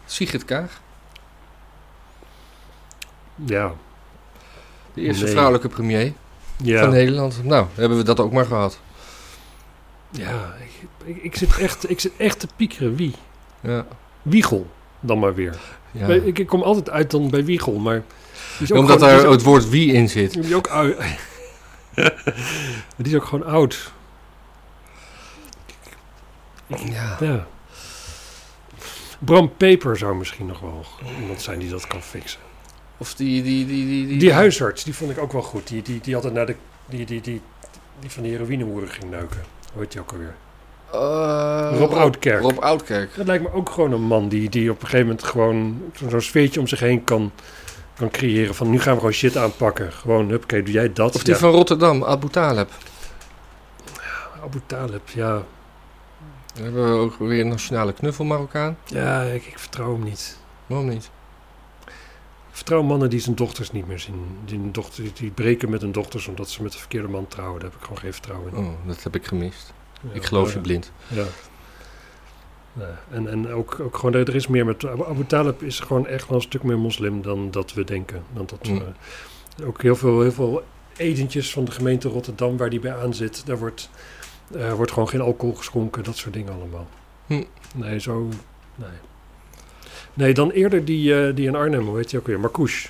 Sigrid 0.04 0.44
Kaag, 0.44 0.80
Ja, 3.46 3.72
de 4.94 5.00
eerste 5.00 5.22
Nee. 5.24 5.32
vrouwelijke 5.32 5.68
premier 5.68 6.12
ja. 6.62 6.80
van 6.80 6.90
Nederland. 6.90 7.44
Nou, 7.44 7.66
hebben 7.74 7.98
we 7.98 8.04
dat 8.04 8.20
ook 8.20 8.32
maar 8.32 8.44
gehad. 8.46 8.78
Ja, 10.10 10.54
ik, 10.60 10.88
ik, 11.16 11.22
ik 11.22 11.36
zit 11.36 11.58
echt, 11.58 11.90
ik 11.90 12.00
zit 12.00 12.12
echt 12.16 12.38
te 12.40 12.46
piekeren. 12.56 12.96
Wie? 12.96 13.14
Ja. 13.60 13.86
Wiegel 14.22 14.70
dan 15.00 15.18
maar 15.18 15.34
weer. 15.34 15.56
ja. 15.90 16.06
Ik, 16.08 16.38
ik 16.38 16.46
kom 16.46 16.62
altijd 16.62 16.90
uit 16.90 17.10
dan 17.10 17.30
bij 17.30 17.44
Wiegel, 17.44 17.78
maar... 17.78 18.02
Omdat 18.60 18.84
gewoon- 18.84 18.98
daar 18.98 19.30
het 19.30 19.42
woord 19.42 19.68
wie 19.68 19.92
in 19.92 20.08
zit. 20.08 20.32
die 20.32 20.42
is 20.42 20.54
ook 20.54 20.68
die 22.96 23.06
is 23.06 23.14
ook 23.14 23.24
gewoon 23.24 23.46
oud. 23.46 23.92
Ja. 26.66 27.16
Ja. 27.20 27.46
Bram 29.18 29.56
Peper 29.56 29.96
zou 29.96 30.16
misschien 30.16 30.46
nog 30.46 30.60
wel 30.60 30.84
iemand 31.20 31.42
zijn 31.42 31.58
die 31.58 31.70
dat 31.70 31.86
kan 31.86 32.02
fixen. 32.02 32.40
Of 33.02 33.14
die... 33.14 33.42
Die, 33.42 33.66
die, 33.66 33.86
die, 33.86 34.06
die, 34.06 34.18
Die 34.18 34.32
huisarts, 34.32 34.84
die 34.84 34.94
vond 34.94 35.10
ik 35.10 35.18
ook 35.18 35.32
wel 35.32 35.42
goed. 35.42 35.68
Die, 35.68 35.82
die, 35.82 36.00
die 36.00 36.14
altijd 36.16 36.32
naar 36.34 36.46
de... 36.46 36.54
Die, 36.86 37.06
die, 37.06 37.20
die, 37.20 37.40
die 38.00 38.10
van 38.10 38.22
de 38.22 38.28
heroïnehoeren 38.28 38.88
ging 38.88 39.10
neuken. 39.10 39.40
Hoe 39.72 39.82
heet 39.82 39.92
die 39.92 40.00
ook 40.00 40.12
alweer? 40.12 40.34
Eh, 40.92 41.78
Rob 41.78 41.92
Oudkerk. 41.92 42.42
Rob 42.42 42.58
Oudkerk. 42.58 43.14
Dat 43.16 43.26
lijkt 43.26 43.42
me 43.44 43.52
ook 43.52 43.70
gewoon 43.70 43.92
een 43.92 44.02
man 44.02 44.28
die, 44.28 44.48
die 44.48 44.70
op 44.70 44.76
een 44.80 44.86
gegeven 44.86 45.06
moment 45.06 45.24
gewoon 45.24 45.82
zo- 45.94 46.08
zo'n 46.08 46.20
sfeertje 46.20 46.60
om 46.60 46.66
zich 46.66 46.80
heen 46.80 47.04
kan, 47.04 47.32
kan 47.96 48.10
creëren. 48.10 48.54
Van 48.54 48.70
nu 48.70 48.80
gaan 48.80 48.92
we 48.92 48.98
gewoon 48.98 49.14
shit 49.14 49.36
aanpakken. 49.36 49.92
Gewoon, 49.92 50.28
huppakee, 50.28 50.62
doe 50.62 50.72
jij 50.74 50.92
dat? 50.92 51.14
Of 51.14 51.22
die 51.22 51.32
ja. 51.34 51.40
van 51.40 51.50
Rotterdam, 51.50 52.04
Abu 52.04 52.28
Taleb. 52.28 52.70
Abu 54.44 54.60
Talib, 54.66 55.08
ja. 55.08 55.42
Dan 56.54 56.62
hebben 56.64 56.92
we 56.92 56.98
ook 57.00 57.18
weer 57.18 57.40
een 57.40 57.48
nationale 57.48 57.92
knuffel 57.92 58.24
Marokkaan. 58.24 58.76
Ja, 58.84 59.22
ik, 59.22 59.46
ik 59.46 59.58
vertrouw 59.58 59.92
hem 59.92 60.02
niet. 60.04 60.38
Waarom 60.66 60.88
niet? 60.88 61.10
Vertrouw 62.54 62.82
mannen 62.82 63.10
die 63.10 63.20
zijn 63.20 63.34
dochters 63.34 63.70
niet 63.70 63.86
meer 63.86 63.98
zien. 63.98 64.38
Die, 64.44 64.58
een 64.58 64.72
dochter, 64.72 65.04
die 65.14 65.30
breken 65.30 65.70
met 65.70 65.80
hun 65.80 65.92
dochters 65.92 66.26
omdat 66.26 66.50
ze 66.50 66.62
met 66.62 66.72
de 66.72 66.78
verkeerde 66.78 67.08
man 67.08 67.26
trouwen. 67.28 67.60
Daar 67.60 67.70
heb 67.70 67.78
ik 67.78 67.84
gewoon 67.84 67.98
geen 67.98 68.12
vertrouwen 68.12 68.52
in. 68.54 68.58
Oh, 68.64 68.72
dat 68.86 69.02
heb 69.02 69.14
ik 69.14 69.26
gemist. 69.26 69.72
Ja, 70.00 70.08
ik 70.12 70.24
geloof 70.24 70.52
je 70.52 70.58
blind. 70.60 70.92
Ja. 71.08 71.24
Ja, 72.78 73.00
en 73.10 73.28
en 73.28 73.48
ook, 73.52 73.80
ook 73.80 73.96
gewoon, 73.96 74.14
er 74.14 74.34
is 74.34 74.46
meer 74.46 74.64
met... 74.64 74.86
Abu 74.86 75.26
Talib 75.26 75.62
is 75.62 75.80
gewoon 75.80 76.06
echt 76.06 76.26
wel 76.28 76.36
een 76.36 76.42
stuk 76.42 76.62
meer 76.62 76.78
moslim 76.78 77.22
dan 77.22 77.50
dat 77.50 77.72
we 77.72 77.84
denken. 77.84 78.22
Dan 78.32 78.46
dat, 78.46 78.68
Mm. 78.68 78.82
eh, 79.58 79.66
ook 79.66 79.82
heel 79.82 79.96
veel, 79.96 80.20
heel 80.20 80.32
veel 80.32 80.62
etentjes 80.96 81.52
van 81.52 81.64
de 81.64 81.70
gemeente 81.70 82.08
Rotterdam 82.08 82.56
waar 82.56 82.70
die 82.70 82.80
bij 82.80 82.96
aan 82.96 83.14
zit. 83.14 83.46
Daar 83.46 83.58
wordt, 83.58 83.90
eh, 84.54 84.72
wordt 84.72 84.92
gewoon 84.92 85.08
geen 85.08 85.20
alcohol 85.20 85.54
geschonken, 85.54 86.04
dat 86.04 86.16
soort 86.16 86.34
dingen 86.34 86.52
allemaal. 86.52 86.86
Hm. 87.26 87.42
Nee, 87.74 88.00
zo... 88.00 88.28
Nee. 88.76 88.88
Nee, 90.14 90.34
dan 90.34 90.50
eerder 90.50 90.84
die, 90.84 91.26
eh, 91.26 91.34
die 91.34 91.46
in 91.46 91.54
Arnhem, 91.54 91.86
hoe 91.86 91.96
heet 91.96 92.10
die 92.10 92.18
ook 92.18 92.26
weer? 92.26 92.40
Marcouche. 92.40 92.88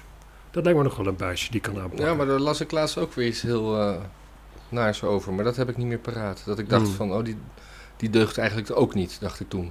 Dat 0.51 0.63
lijkt 0.65 0.79
me 0.79 0.85
nog 0.85 0.97
wel 0.97 1.07
een 1.07 1.17
baasje 1.17 1.51
die 1.51 1.61
kan 1.61 1.79
aanpakken. 1.79 2.07
Ja, 2.07 2.15
maar 2.15 2.27
daar 2.27 2.39
las 2.39 2.61
ik 2.61 2.71
laatst 2.71 2.99
ook 2.99 3.13
weer 3.13 3.27
iets 3.27 3.43
heel 3.43 3.79
eh 3.81 3.95
naars 4.69 5.03
over. 5.03 5.33
Maar 5.33 5.45
dat 5.45 5.57
heb 5.57 5.69
ik 5.69 5.77
niet 5.77 5.87
meer 5.87 5.99
paraat. 5.99 6.43
Dat 6.47 6.59
ik 6.59 6.69
dacht 6.69 6.87
Hmm. 6.87 6.95
van, 6.95 7.13
oh, 7.13 7.25
die, 7.25 7.37
die 7.97 8.11
deugt 8.11 8.39
eigenlijk 8.39 8.71
ook 8.77 8.95
niet, 8.95 9.17
dacht 9.21 9.41
ik 9.41 9.49
toen. 9.49 9.71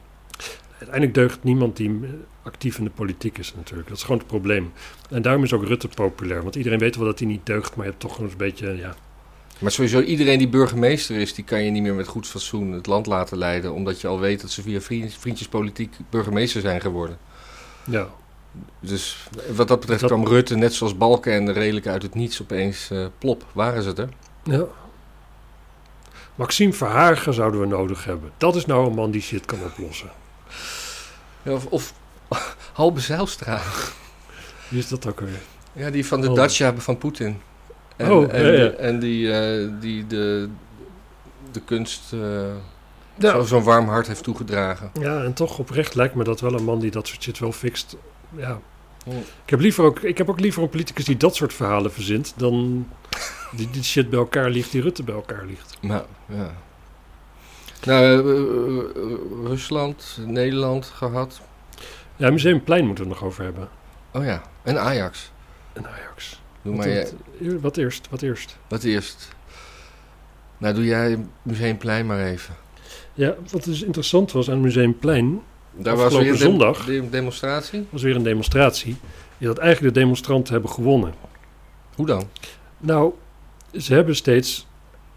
Uiteindelijk 0.72 1.14
deugt 1.14 1.44
niemand 1.44 1.78
die 1.78 1.90
eh, 2.04 2.10
actief 2.44 2.78
in 2.78 2.84
de 2.84 2.90
politiek 2.90 3.38
is 3.38 3.54
natuurlijk. 3.56 3.88
Dat 3.88 3.98
is 3.98 4.04
gewoon 4.04 4.18
het 4.18 4.28
probleem. 4.28 4.72
En 5.10 5.22
daarom 5.22 5.44
is 5.44 5.54
ook 5.54 5.66
Rutte 5.66 5.88
populair. 5.88 6.44
Want 6.44 6.56
iedereen 6.56 6.80
weet 6.80 6.96
wel 6.96 7.06
dat 7.06 7.20
hij 7.20 7.28
niet 7.28 7.46
deugt, 7.46 7.76
maar 7.76 7.86
je 7.86 7.92
hebt 7.92 8.04
toch 8.04 8.18
een 8.20 8.32
beetje... 8.38 8.76
Ja, 8.78 8.96
Maar 9.60 9.72
sowieso 9.72 10.02
iedereen 10.02 10.38
die 10.38 10.50
burgemeester 10.50 11.16
is, 11.16 11.34
die 11.34 11.44
kan 11.44 11.64
je 11.64 11.72
niet 11.72 11.82
meer 11.84 11.94
met 11.94 12.08
goed 12.08 12.28
fatsoen 12.28 12.72
het 12.72 12.88
land 12.88 13.06
laten 13.06 13.38
leiden. 13.38 13.74
Omdat 13.74 14.02
je 14.02 14.08
al 14.08 14.20
weet 14.20 14.42
dat 14.42 14.50
ze 14.52 14.62
via 14.62 14.82
vriend- 14.82 15.14
vriendjespolitiek 15.14 15.96
burgemeester 16.10 16.62
zijn 16.62 16.82
geworden. 16.82 17.18
Ja. 17.92 18.08
Dus 18.80 19.28
wat 19.56 19.68
dat 19.68 19.80
betreft 19.80 20.02
Dat- 20.02 20.10
kwam 20.10 20.28
Rutte, 20.28 20.56
net 20.56 20.74
zoals 20.74 20.98
Balken 20.98 21.34
en 21.34 21.54
redelijk 21.54 21.88
uit 21.88 22.02
het 22.04 22.16
niets, 22.16 22.42
opeens 22.42 22.90
eh, 22.92 23.06
plop. 23.18 23.46
Waren 23.52 23.84
ze 23.84 23.94
er? 23.96 24.10
ja. 24.44 24.64
Maxime 26.36 26.74
Verhagen 26.74 27.34
zouden 27.34 27.60
we 27.60 27.66
nodig 27.68 28.06
hebben. 28.06 28.32
Dat 28.38 28.56
is 28.56 28.66
nou 28.66 28.88
een 28.88 28.94
man 28.96 29.12
die 29.12 29.22
shit 29.22 29.46
kan 29.46 29.60
oplossen. 29.64 30.10
Ja, 31.44 31.52
of, 31.52 31.66
of 31.66 31.94
Halbe 32.74 33.00
Zijlstra. 33.00 33.62
Wie 34.68 34.80
is 34.80 34.88
dat 34.88 35.08
ook 35.08 35.20
weer? 35.20 35.40
Ja, 35.74 35.90
die 35.90 36.06
van 36.06 36.22
de 36.22 36.30
Oh. 36.30 36.36
Dacia 36.36 36.74
van 36.76 36.98
Poetin. 36.98 37.42
En, 37.98 38.12
Oh, 38.12 38.34
en, 38.34 38.42
ja, 38.46 38.52
ja. 38.64 38.70
en 38.70 39.00
die, 39.00 39.34
eh, 39.34 39.70
die 39.80 40.08
de, 40.08 40.50
de 41.52 41.60
kunst 41.62 42.14
eh, 42.14 42.20
Ja. 43.22 43.32
zo- 43.32 43.44
zo'n 43.44 43.64
warm 43.64 43.88
hart 43.88 44.08
heeft 44.08 44.24
toegedragen. 44.24 44.92
ja, 45.00 45.24
en 45.24 45.34
toch 45.34 45.60
oprecht 45.60 45.96
lijkt 45.96 46.16
me 46.16 46.24
dat 46.24 46.40
wel 46.42 46.54
een 46.54 46.64
man 46.64 46.80
die 46.80 46.92
dat 46.92 47.08
soort 47.08 47.24
shit 47.24 47.40
wel 47.40 47.52
fixt. 47.52 47.96
Ja. 48.36 48.60
Oh. 49.06 49.16
Ik 49.16 49.50
heb, 49.50 49.60
liever 49.60 49.84
ook, 49.84 50.00
ik 50.00 50.18
heb 50.18 50.30
ook 50.30 50.40
liever 50.40 50.64
een 50.64 50.70
politicus 50.70 51.06
die 51.06 51.18
dat 51.18 51.36
soort 51.36 51.54
verhalen 51.54 51.92
verzint... 51.94 52.34
dan 52.38 52.88
die, 53.52 53.70
die 53.70 53.84
shit 53.84 54.10
bij 54.10 54.20
elkaar 54.20 54.50
ligt, 54.50 54.72
die 54.72 54.82
Rutte 54.82 55.04
bij 55.04 55.16
elkaar 55.16 55.46
ligt. 55.46 55.78
Nou, 55.82 56.04
ja. 56.26 56.52
Nou, 57.86 58.04
eh, 58.04 58.14
eh, 58.14 59.12
eh, 59.12 59.48
Rusland, 59.48 60.18
Nederland 60.26 60.86
gehad. 60.86 61.42
Ja, 62.16 62.30
Museumplein 62.32 62.86
moeten 62.86 63.04
we 63.04 63.10
het 63.10 63.20
nog 63.20 63.30
over 63.30 63.44
hebben. 63.44 63.70
Oh 64.12 64.26
ja, 64.26 64.42
en 64.64 64.80
Ajax. 64.82 65.32
En 65.74 65.88
Ajax. 65.88 66.42
Doe 66.62 66.76
Wat, 66.76 66.86
maar 66.86 67.06
wat 67.62 67.78
eerst, 67.78 68.08
wat 68.10 68.22
eerst? 68.22 68.58
wat 68.68 68.84
eerst. 68.84 69.28
Nou, 70.58 70.74
doe 70.76 70.86
jij 70.86 71.26
Museumplein 71.42 72.06
maar 72.06 72.20
even. 72.20 72.56
Ja, 73.14 73.36
wat 73.52 73.64
dus 73.64 73.82
interessant 73.84 74.32
was 74.32 74.50
aan 74.50 74.62
Museumplein, 74.62 75.42
Daar 75.74 75.96
was 75.98 76.18
weer 76.18 76.30
een 76.30 76.38
zondag. 76.38 76.86
de- 76.86 77.10
demonstratie. 77.10 77.86
was 77.90 78.02
weer 78.02 78.16
een 78.16 78.24
demonstratie. 78.24 78.96
is 79.38 79.48
dat 79.48 79.58
eigenlijk 79.58 79.94
de 79.94 80.00
demonstranten 80.00 80.54
hebben 80.54 80.72
gewonnen. 80.72 81.14
Hoe 81.96 82.06
dan? 82.06 82.30
Nou, 82.78 83.14
ze 83.78 83.94
hebben 83.94 84.16
steeds 84.16 84.68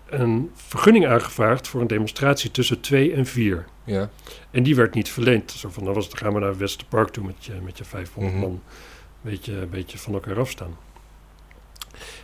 een 0.07 0.51
vergunning 0.55 1.07
aangevraagd 1.07 1.69
voor 1.69 1.81
een 1.81 1.87
demonstratie 1.87 2.51
tussen 2.51 2.81
2 2.81 3.13
en 3.13 3.27
4. 3.27 3.65
Ja. 3.85 4.11
En 4.51 4.63
die 4.63 4.77
werd 4.77 4.95
niet 4.95 5.09
verleend. 5.11 5.51
Zo 5.51 5.69
van, 5.71 5.85
dan 5.85 5.95
was 5.95 6.05
het, 6.07 6.13
dan 6.15 6.23
gaan 6.25 6.35
we 6.35 6.41
naar 6.47 6.57
Westerpark 6.59 7.09
toe 7.09 7.25
met 7.25 7.45
je, 7.45 7.53
met 7.65 7.79
je 7.79 7.85
500 7.85 8.35
Mhm. 8.37 8.45
man. 8.45 8.53
Een 8.53 9.31
beetje, 9.31 9.53
een 9.61 9.71
beetje 9.71 9.99
van 9.99 10.13
elkaar 10.15 10.39
afstaan. 10.39 10.77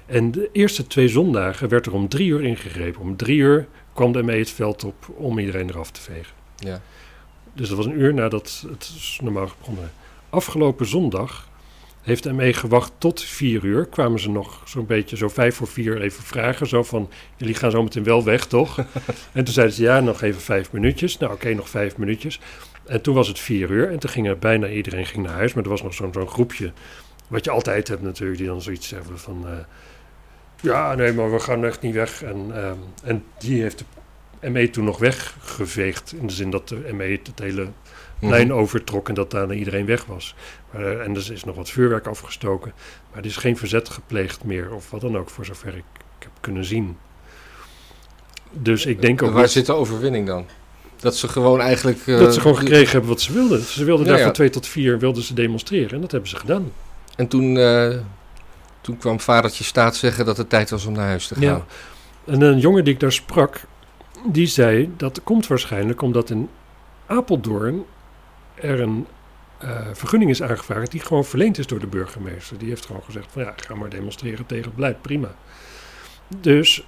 En 0.06 0.30
de 0.30 0.48
eerste 0.52 0.87
twee 0.87 1.09
zondagen 1.09 1.68
werd 1.68 1.87
er 1.87 1.94
om 1.94 2.09
drie 2.09 2.28
uur 2.28 2.42
ingegrepen. 2.44 3.00
Om 3.00 3.16
drie 3.16 3.38
uur 3.38 3.66
kwam 3.92 4.12
de 4.12 4.22
ME 4.22 4.38
het 4.38 4.50
veld 4.50 4.85
op 4.85 5.09
om 5.16 5.38
iedereen 5.38 5.68
eraf 5.68 5.90
te 5.90 6.00
vegen. 6.00 6.35
Ja. 6.57 6.81
Dus 7.53 7.68
dat 7.68 7.76
was 7.76 7.87
een 7.87 8.00
uur 8.00 8.14
nadat 8.14 8.64
het 8.68 9.18
normaal 9.22 9.48
begonnen. 9.59 9.90
Afgelopen 10.31 10.87
zondag 10.87 11.48
heeft 12.00 12.22
de 12.22 12.33
ME 12.33 12.53
gewacht 12.53 12.92
tot 12.98 13.22
vier 13.22 13.64
uur. 13.64 13.87
Kwamen 13.87 14.20
ze 14.20 14.31
nog 14.31 14.62
zo'n 14.64 14.87
beetje, 14.87 15.16
zo 15.16 15.29
vijf 15.29 15.55
voor 15.57 15.66
vier, 15.66 16.00
even 16.00 16.22
vragen. 16.22 16.66
Zo 16.66 16.83
van, 16.83 17.11
jullie 17.37 17.55
gaan 17.55 17.70
zo 17.70 17.83
meteen 17.83 18.05
wel 18.05 18.24
weg, 18.24 18.46
toch? 18.46 18.79
en 19.33 19.44
toen 19.44 19.55
zeiden 19.55 19.76
ze, 19.76 19.83
ja, 19.83 20.00
nog 20.00 20.22
even 20.22 20.40
vijf 20.40 20.72
minuutjes. 20.72 21.18
Nou, 21.18 21.33
oké, 21.33 21.55
nog 21.55 21.68
vijf 21.68 21.96
minuutjes. 21.96 22.40
En 22.87 23.00
toen 23.00 23.14
was 23.14 23.29
het 23.29 23.38
vier 23.38 23.70
uur 23.70 23.90
en 23.90 23.98
toen 23.98 24.11
ging 24.11 24.29
er 24.29 24.38
bijna 24.38 24.68
iedereen 24.68 25.07
ging 25.07 25.26
naar 25.26 25.35
huis. 25.35 25.55
Maar 25.55 25.64
er 25.64 25.70
was 25.70 25.83
nog 25.83 25.94
zo'n 25.94 26.12
zo'n 26.12 26.29
groepje, 26.29 26.72
wat 27.29 27.44
je 27.44 27.50
altijd 27.50 27.88
hebt 27.88 28.03
natuurlijk, 28.03 28.38
die 28.38 28.48
dan 28.48 28.62
zoiets 28.62 28.90
hebben 28.90 29.18
van... 29.18 29.46
eh, 29.46 29.53
ja, 30.62 30.94
nee, 30.94 31.12
maar 31.12 31.33
we 31.33 31.38
gaan 31.40 31.64
echt 31.64 31.81
niet 31.81 31.94
weg. 31.94 32.23
En, 32.23 32.51
ehm, 32.55 32.77
en 33.03 33.25
die 33.38 33.62
heeft 33.62 33.85
de 34.40 34.51
ME 34.51 34.70
toen 34.70 34.85
nog 34.85 34.99
weggeveegd. 34.99 36.14
In 36.20 36.27
de 36.27 36.33
zin 36.33 36.51
dat 36.51 36.68
de 36.68 36.90
ME 36.92 37.05
het 37.05 37.31
hele 37.42 37.68
Mhm. 38.20 38.51
overtrok 38.53 39.09
en 39.09 39.14
dat 39.14 39.31
daarna 39.31 39.53
iedereen 39.55 39.87
weg 39.87 40.05
was. 40.05 40.35
Maar, 40.73 40.83
eh, 40.83 41.05
en 41.07 41.16
er 41.16 41.33
is 41.33 41.44
nog 41.44 41.57
wat 41.57 41.70
vuurwerk 41.70 42.07
afgestoken. 42.07 42.73
Maar 43.11 43.18
er 43.20 43.27
is 43.27 43.37
geen 43.37 43.57
verzet 43.57 43.88
gepleegd 43.88 44.44
meer, 44.44 44.75
of 44.75 44.90
wat 44.90 45.01
dan 45.01 45.16
ook, 45.18 45.31
voor 45.31 45.44
zover 45.44 45.68
ik, 45.68 45.85
ik 46.18 46.23
heb 46.23 46.33
kunnen 46.40 46.64
zien. 46.64 46.96
Dus 48.53 48.87
ik 48.87 49.01
denk 49.03 49.23
ook 49.23 49.33
Waar 49.33 49.49
zit 49.49 49.66
de 49.66 49.73
overwinning 49.73 50.27
dan? 50.27 50.46
Dat 50.96 51.16
ze 51.16 51.29
gewoon 51.29 51.61
eigenlijk... 51.61 51.99
eh, 52.07 52.18
dat 52.18 52.35
ze 52.35 52.40
gewoon 52.40 52.57
gekregen 52.57 52.90
hebben 52.90 53.09
wat 53.11 53.20
ze 53.20 53.33
wilden. 53.33 53.61
Ze 53.61 53.85
wilden 53.85 54.05
Ja, 54.05 54.11
daar 54.11 54.18
ja. 54.20 54.25
van 54.25 54.35
twee 54.35 54.51
tot 54.51 54.66
vier 54.66 54.99
wilden 54.99 55.23
ze 55.23 55.35
demonstreren 55.35 55.90
en 55.90 56.01
dat 56.01 56.11
hebben 56.11 56.31
ze 56.31 56.37
gedaan. 56.37 56.73
En 57.16 57.29
toen, 57.29 57.57
eh, 57.59 57.94
toen 58.80 58.96
kwam 58.96 59.20
vadertje 59.20 59.64
staat 59.64 59.96
zeggen 59.96 60.24
dat 60.24 60.36
het 60.36 60.48
tijd 60.48 60.70
was 60.70 60.84
om 60.84 60.92
naar 60.92 61.06
huis 61.06 61.26
te 61.26 61.34
gaan. 61.34 61.44
Ja. 61.44 61.64
En 62.24 62.40
een 62.40 62.58
jongen 62.58 62.84
die 62.84 62.94
ik 62.94 63.00
daar 63.00 63.12
sprak, 63.12 63.60
die 64.26 64.46
zei 64.46 64.92
dat 64.96 65.20
komt 65.22 65.46
waarschijnlijk 65.46 66.02
omdat 66.02 66.30
in 66.30 66.48
Apeldoorn 67.06 67.84
er 68.54 68.80
een 68.80 69.06
eh, 69.58 69.86
vergunning 69.92 70.30
is 70.30 70.42
aangevraagd 70.42 70.90
die 70.90 71.00
gewoon 71.00 71.24
verleend 71.24 71.58
is 71.58 71.66
door 71.66 71.80
de 71.80 71.86
burgemeester. 71.86 72.58
Die 72.58 72.68
heeft 72.68 72.86
gewoon 72.86 73.02
gezegd 73.02 73.26
van 73.32 73.42
ja, 73.42 73.54
ga 73.56 73.74
maar 73.74 73.90
demonstreren 73.90 74.46
tegen 74.46 74.64
het 74.64 74.74
beleid, 74.74 75.02
prima. 75.02 75.34
Dus 76.40 76.84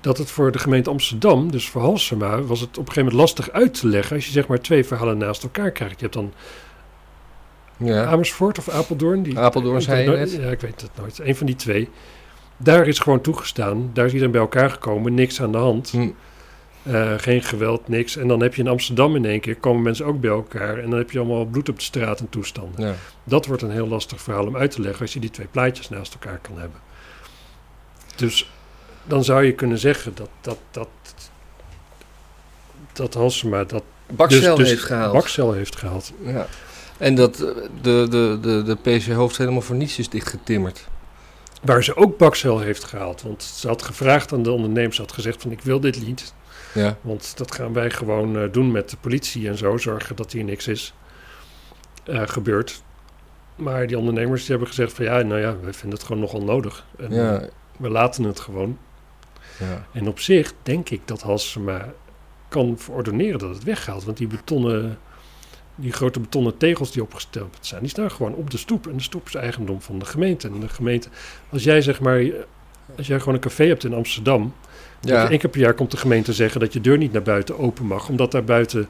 dat 0.00 0.18
het 0.18 0.30
voor 0.30 0.52
de 0.52 0.58
gemeente 0.58 0.90
Amsterdam, 0.90 1.50
dus 1.50 1.68
voor 1.68 1.82
Halsema, 1.82 2.42
was 2.42 2.60
het 2.60 2.68
op 2.68 2.76
een 2.76 2.92
gegeven 2.92 3.02
moment 3.02 3.20
lastig 3.20 3.50
uit 3.50 3.74
te 3.80 3.88
leggen 3.88 4.16
als 4.16 4.26
je 4.26 4.32
zeg 4.32 4.46
maar 4.46 4.60
twee 4.60 4.84
verhalen 4.84 5.18
naast 5.18 5.42
elkaar 5.42 5.70
krijgt. 5.70 5.94
Je 5.94 6.02
hebt 6.02 6.14
dan 6.14 6.32
Ja. 7.80 8.04
Amersfoort 8.04 8.58
of 8.58 8.68
Apeldoorn. 8.68 9.22
Die, 9.22 9.38
Apeldoorn 9.38 9.82
zei 9.82 10.10
je 10.10 10.16
net. 10.16 10.32
Ja, 10.32 10.50
ik 10.50 10.60
weet 10.60 10.80
het 10.80 10.90
nooit. 10.96 11.18
Een 11.18 11.36
van 11.36 11.46
die 11.46 11.56
twee. 11.56 11.88
Daar 12.56 12.86
is 12.86 12.98
gewoon 12.98 13.20
toegestaan. 13.20 13.90
Daar 13.92 14.04
is 14.04 14.12
iedereen 14.12 14.32
bij 14.32 14.40
elkaar 14.40 14.70
gekomen. 14.70 15.14
Niks 15.14 15.42
aan 15.42 15.52
de 15.52 15.58
hand. 15.58 15.90
Hm. 15.90 16.08
Eh, 16.82 17.14
geen 17.16 17.42
geweld, 17.42 17.88
niks. 17.88 18.16
En 18.16 18.28
dan 18.28 18.42
heb 18.42 18.54
je 18.54 18.62
in 18.62 18.68
Amsterdam 18.68 19.16
in 19.16 19.24
één 19.24 19.40
keer, 19.40 19.56
komen 19.56 19.82
mensen 19.82 20.06
ook 20.06 20.20
bij 20.20 20.30
elkaar. 20.30 20.78
En 20.78 20.90
dan 20.90 20.98
heb 20.98 21.10
je 21.10 21.18
allemaal 21.18 21.44
bloed 21.44 21.68
op 21.68 21.76
de 21.76 21.82
straat 21.82 22.20
en 22.20 22.28
toestanden. 22.28 22.86
Ja. 22.86 22.94
Dat 23.24 23.46
wordt 23.46 23.62
een 23.62 23.70
heel 23.70 23.88
lastig 23.88 24.20
verhaal 24.20 24.46
om 24.46 24.56
uit 24.56 24.70
te 24.70 24.80
leggen 24.80 25.00
als 25.00 25.12
je 25.12 25.20
die 25.20 25.30
twee 25.30 25.46
plaatjes 25.50 25.88
naast 25.88 26.12
elkaar 26.12 26.38
kan 26.38 26.58
hebben. 26.58 26.80
Dus 28.16 28.50
dan 29.04 29.24
zou 29.24 29.44
je 29.44 29.52
kunnen 29.52 29.78
zeggen 29.78 30.12
dat 30.14 30.28
dat, 30.40 30.58
dat, 30.70 30.88
dat 32.92 33.14
Halsema 33.14 33.64
dat 33.64 33.82
Bakcel 34.06 34.56
dus 34.56 34.68
heeft 34.68 34.82
gehaald. 34.82 35.12
Bakcel 35.12 35.52
heeft 35.52 35.76
gehaald. 35.76 36.12
Ja. 36.24 36.46
En 37.00 37.14
dat 37.14 37.34
eh, 37.40 37.48
de, 37.82 38.06
de, 38.10 38.38
de, 38.40 38.62
de 38.62 38.76
PC-hoofd 38.76 39.36
helemaal 39.38 39.60
voor 39.60 39.76
niets 39.76 39.98
is 39.98 40.08
dichtgetimmerd. 40.08 40.88
Waar 41.62 41.84
ze 41.84 41.96
ook 41.96 42.18
Bakcel 42.18 42.58
heeft 42.60 42.84
gehaald. 42.84 43.22
Want 43.22 43.42
ze 43.42 43.68
had 43.68 43.82
gevraagd 43.82 44.32
aan 44.32 44.42
de 44.42 44.50
ondernemers, 44.52 44.96
ze 44.96 45.02
had 45.02 45.12
gezegd 45.12 45.42
van 45.42 45.50
ik 45.50 45.60
wil 45.60 45.80
dit 45.80 46.06
niet. 46.06 46.34
Ja. 46.74 46.96
Want 47.00 47.36
dat 47.38 47.54
gaan 47.54 47.72
wij 47.72 47.90
gewoon 47.90 48.38
eh, 48.38 48.52
doen 48.52 48.70
met 48.70 48.90
de 48.90 48.96
politie 49.00 49.48
en 49.48 49.56
zo. 49.58 49.76
Zorgen 49.76 50.16
dat 50.16 50.32
hier 50.32 50.44
niks 50.44 50.68
is 50.68 50.94
eh, 52.04 52.22
gebeurd. 52.24 52.82
Maar 53.56 53.86
die 53.86 53.98
ondernemers 53.98 54.40
die 54.40 54.50
hebben 54.50 54.68
gezegd 54.68 54.92
van 54.92 55.04
ja, 55.04 55.22
nou 55.22 55.40
ja, 55.40 55.56
wij 55.62 55.72
vinden 55.72 55.98
het 55.98 56.06
gewoon 56.06 56.22
nogal 56.22 56.42
nodig. 56.42 56.86
En 56.98 57.14
Ja. 57.14 57.42
we 57.76 57.88
laten 57.90 58.24
het 58.24 58.40
gewoon. 58.40 58.78
ja. 59.58 59.86
En 59.92 60.08
op 60.08 60.18
zich 60.20 60.52
denk 60.62 60.90
ik 60.90 61.00
dat 61.04 61.22
Halsema 61.22 61.88
kan 62.48 62.78
verordoneren 62.78 63.38
dat 63.38 63.54
het 63.54 63.64
weggaat. 63.64 64.04
Want 64.04 64.16
die 64.16 64.26
betonnen, 64.26 64.98
die 65.74 65.92
grote 65.92 66.20
betonnen 66.20 66.56
tegels 66.56 66.92
die 66.92 67.02
opgesteld 67.02 67.56
zijn, 67.60 67.80
die 67.80 67.90
staan 67.90 68.10
gewoon 68.10 68.34
op 68.34 68.50
de 68.50 68.56
stoep. 68.58 68.86
En 68.86 68.96
de 68.96 69.02
stoep 69.02 69.26
is 69.26 69.34
eigendom 69.34 69.80
van 69.80 69.98
de 69.98 70.04
gemeente. 70.04 70.48
En 70.48 70.60
de 70.60 70.68
gemeente, 70.68 71.08
als 71.50 71.62
jij 71.64 71.82
zeg 71.82 72.00
maar, 72.00 72.22
als 72.96 73.06
jij 73.06 73.18
gewoon 73.18 73.34
een 73.34 73.40
café 73.40 73.66
hebt 73.66 73.84
in 73.84 73.94
Amsterdam, 73.94 74.54
Ja. 75.00 75.28
één 75.30 75.38
keer 75.38 75.50
per 75.50 75.60
jaar 75.60 75.74
komt 75.74 75.90
de 75.90 75.96
gemeente 75.96 76.32
zeggen 76.32 76.60
dat 76.60 76.72
je 76.72 76.80
deur 76.80 76.98
niet 76.98 77.12
naar 77.12 77.22
buiten 77.22 77.58
open 77.58 77.86
mag, 77.86 78.08
omdat 78.08 78.32
daar 78.32 78.44
buiten, 78.44 78.88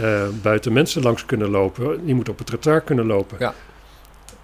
eh, 0.00 0.22
buiten 0.42 0.72
mensen 0.72 1.02
langs 1.02 1.26
kunnen 1.26 1.50
lopen. 1.50 2.04
Die 2.04 2.14
moeten 2.14 2.32
op 2.32 2.38
het 2.38 2.48
trottoir 2.48 2.80
kunnen 2.80 3.06
lopen. 3.06 3.36
Ja. 3.40 3.54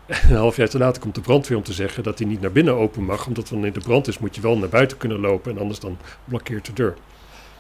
En 0.07 0.19
een 0.31 0.37
half 0.37 0.57
jaar 0.57 0.69
te 0.69 0.79
later 0.79 1.03
komt 1.03 1.15
de 1.15 1.21
brandweer 1.21 1.57
om 1.57 1.63
te 1.63 1.73
zeggen 1.73 2.03
dat 2.03 2.19
hij 2.19 2.29
niet 2.29 2.41
naar 2.41 2.53
binnen 2.53 2.75
open 2.75 3.05
mag, 3.05 3.27
omdat 3.27 3.49
wanneer 3.51 3.73
de 3.73 3.81
brand 3.81 4.09
is 4.09 4.19
moet 4.19 4.35
je 4.35 4.41
wel 4.41 4.59
naar 4.59 4.69
buiten 4.69 4.97
kunnen 4.97 5.21
lopen 5.21 5.53
en 5.53 5.59
anders 5.61 5.81
dan 5.81 5.99
blokkeert 6.25 6.67
de 6.67 6.73
deur. 6.73 6.95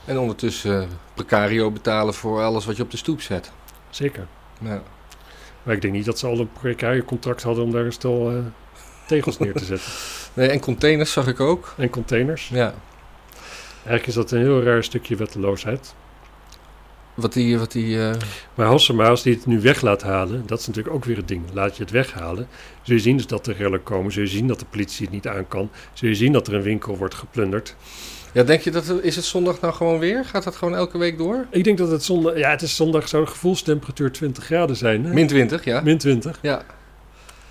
En 0.04 0.18
ondertussen 0.18 0.82
eh, 0.82 0.88
precario 1.14 1.70
betalen 1.70 2.14
voor 2.14 2.42
alles 2.42 2.64
wat 2.66 2.76
je 2.76 2.82
op 2.82 2.90
de 2.90 2.96
stoep 2.96 3.20
zet. 3.20 3.50
Zeker. 3.98 4.26
Ja. 4.60 4.82
Maar 5.62 5.74
ik 5.74 5.82
denk 5.82 5.94
niet 5.94 6.04
dat 6.04 6.18
ze 6.18 6.26
al 6.26 6.38
een 6.38 6.52
precaire 6.52 7.04
contract 7.04 7.42
hadden 7.42 7.64
om 7.64 7.70
daar 7.70 7.84
een 7.84 7.92
stel 7.92 8.30
eh, 8.30 8.38
tegels 9.06 9.38
neer 9.38 9.54
te 9.54 9.64
zetten. 9.64 9.90
Nee, 10.34 10.48
en 10.48 10.60
containers 10.60 11.12
zag 11.12 11.26
ik 11.26 11.40
ook. 11.40 11.74
En 11.76 11.90
containers. 11.90 12.48
Ja. 12.48 12.74
Eigenlijk 13.74 14.06
is 14.06 14.14
dat 14.14 14.30
een 14.30 14.38
heel 14.38 14.62
raar 14.62 14.84
stukje 14.84 15.16
wetteloosheid. 15.16 15.94
Wat 17.14 17.32
die... 17.32 17.58
Wat 17.58 17.72
die 17.72 18.08
eh, 18.08 18.14
Maar 18.54 18.66
Halsema, 18.66 19.08
als 19.08 19.22
die 19.22 19.34
het 19.34 19.46
nu 19.46 19.60
weg 19.60 19.80
laat 19.80 20.02
halen, 20.02 20.46
dat 20.46 20.60
is 20.60 20.66
natuurlijk 20.66 20.94
ook 20.94 21.04
weer 21.04 21.16
het 21.16 21.28
ding. 21.28 21.42
Laat 21.52 21.76
je 21.76 21.82
het 21.82 21.92
weghalen, 21.92 22.48
zul 22.82 22.94
je 22.94 23.02
zien 23.02 23.16
dus 23.16 23.26
dat 23.26 23.46
er 23.46 23.56
rellen 23.56 23.82
komen. 23.82 24.12
Zul 24.12 24.22
je 24.22 24.28
zien 24.28 24.46
dat 24.46 24.58
de 24.58 24.66
politie 24.70 25.04
het 25.04 25.14
niet 25.14 25.28
aan 25.28 25.48
kan. 25.48 25.70
Zul 25.92 26.08
je 26.08 26.14
zien 26.14 26.32
dat 26.32 26.46
er 26.46 26.54
een 26.54 26.62
winkel 26.62 26.96
wordt 26.96 27.14
geplunderd. 27.14 27.76
Ja, 28.32 28.42
denk 28.42 28.60
je 28.60 28.70
dat... 28.70 28.86
het- 28.86 29.02
Is 29.04 29.16
het 29.16 29.24
zondag 29.24 29.60
nou 29.60 29.74
gewoon 29.74 29.98
weer? 29.98 30.24
Gaat 30.24 30.44
dat 30.44 30.56
gewoon 30.56 30.74
elke 30.74 30.98
week 30.98 31.18
door? 31.18 31.46
Ik 31.50 31.64
denk 31.64 31.78
dat 31.78 31.90
het 31.90 32.04
zondag... 32.04 32.36
Ja, 32.38 32.50
het 32.50 32.62
is 32.62 32.76
zondag 32.76 33.08
zou 33.08 33.24
de 33.24 33.30
gevoelstemperatuur 33.30 34.12
20 34.12 34.44
graden 34.44 34.76
zijn. 34.76 35.04
Hè? 35.04 35.12
Min 35.12 35.26
20, 35.26 35.64
ja. 35.64 35.80
Min 35.80 35.98
20. 35.98 36.38
Ja. 36.42 36.62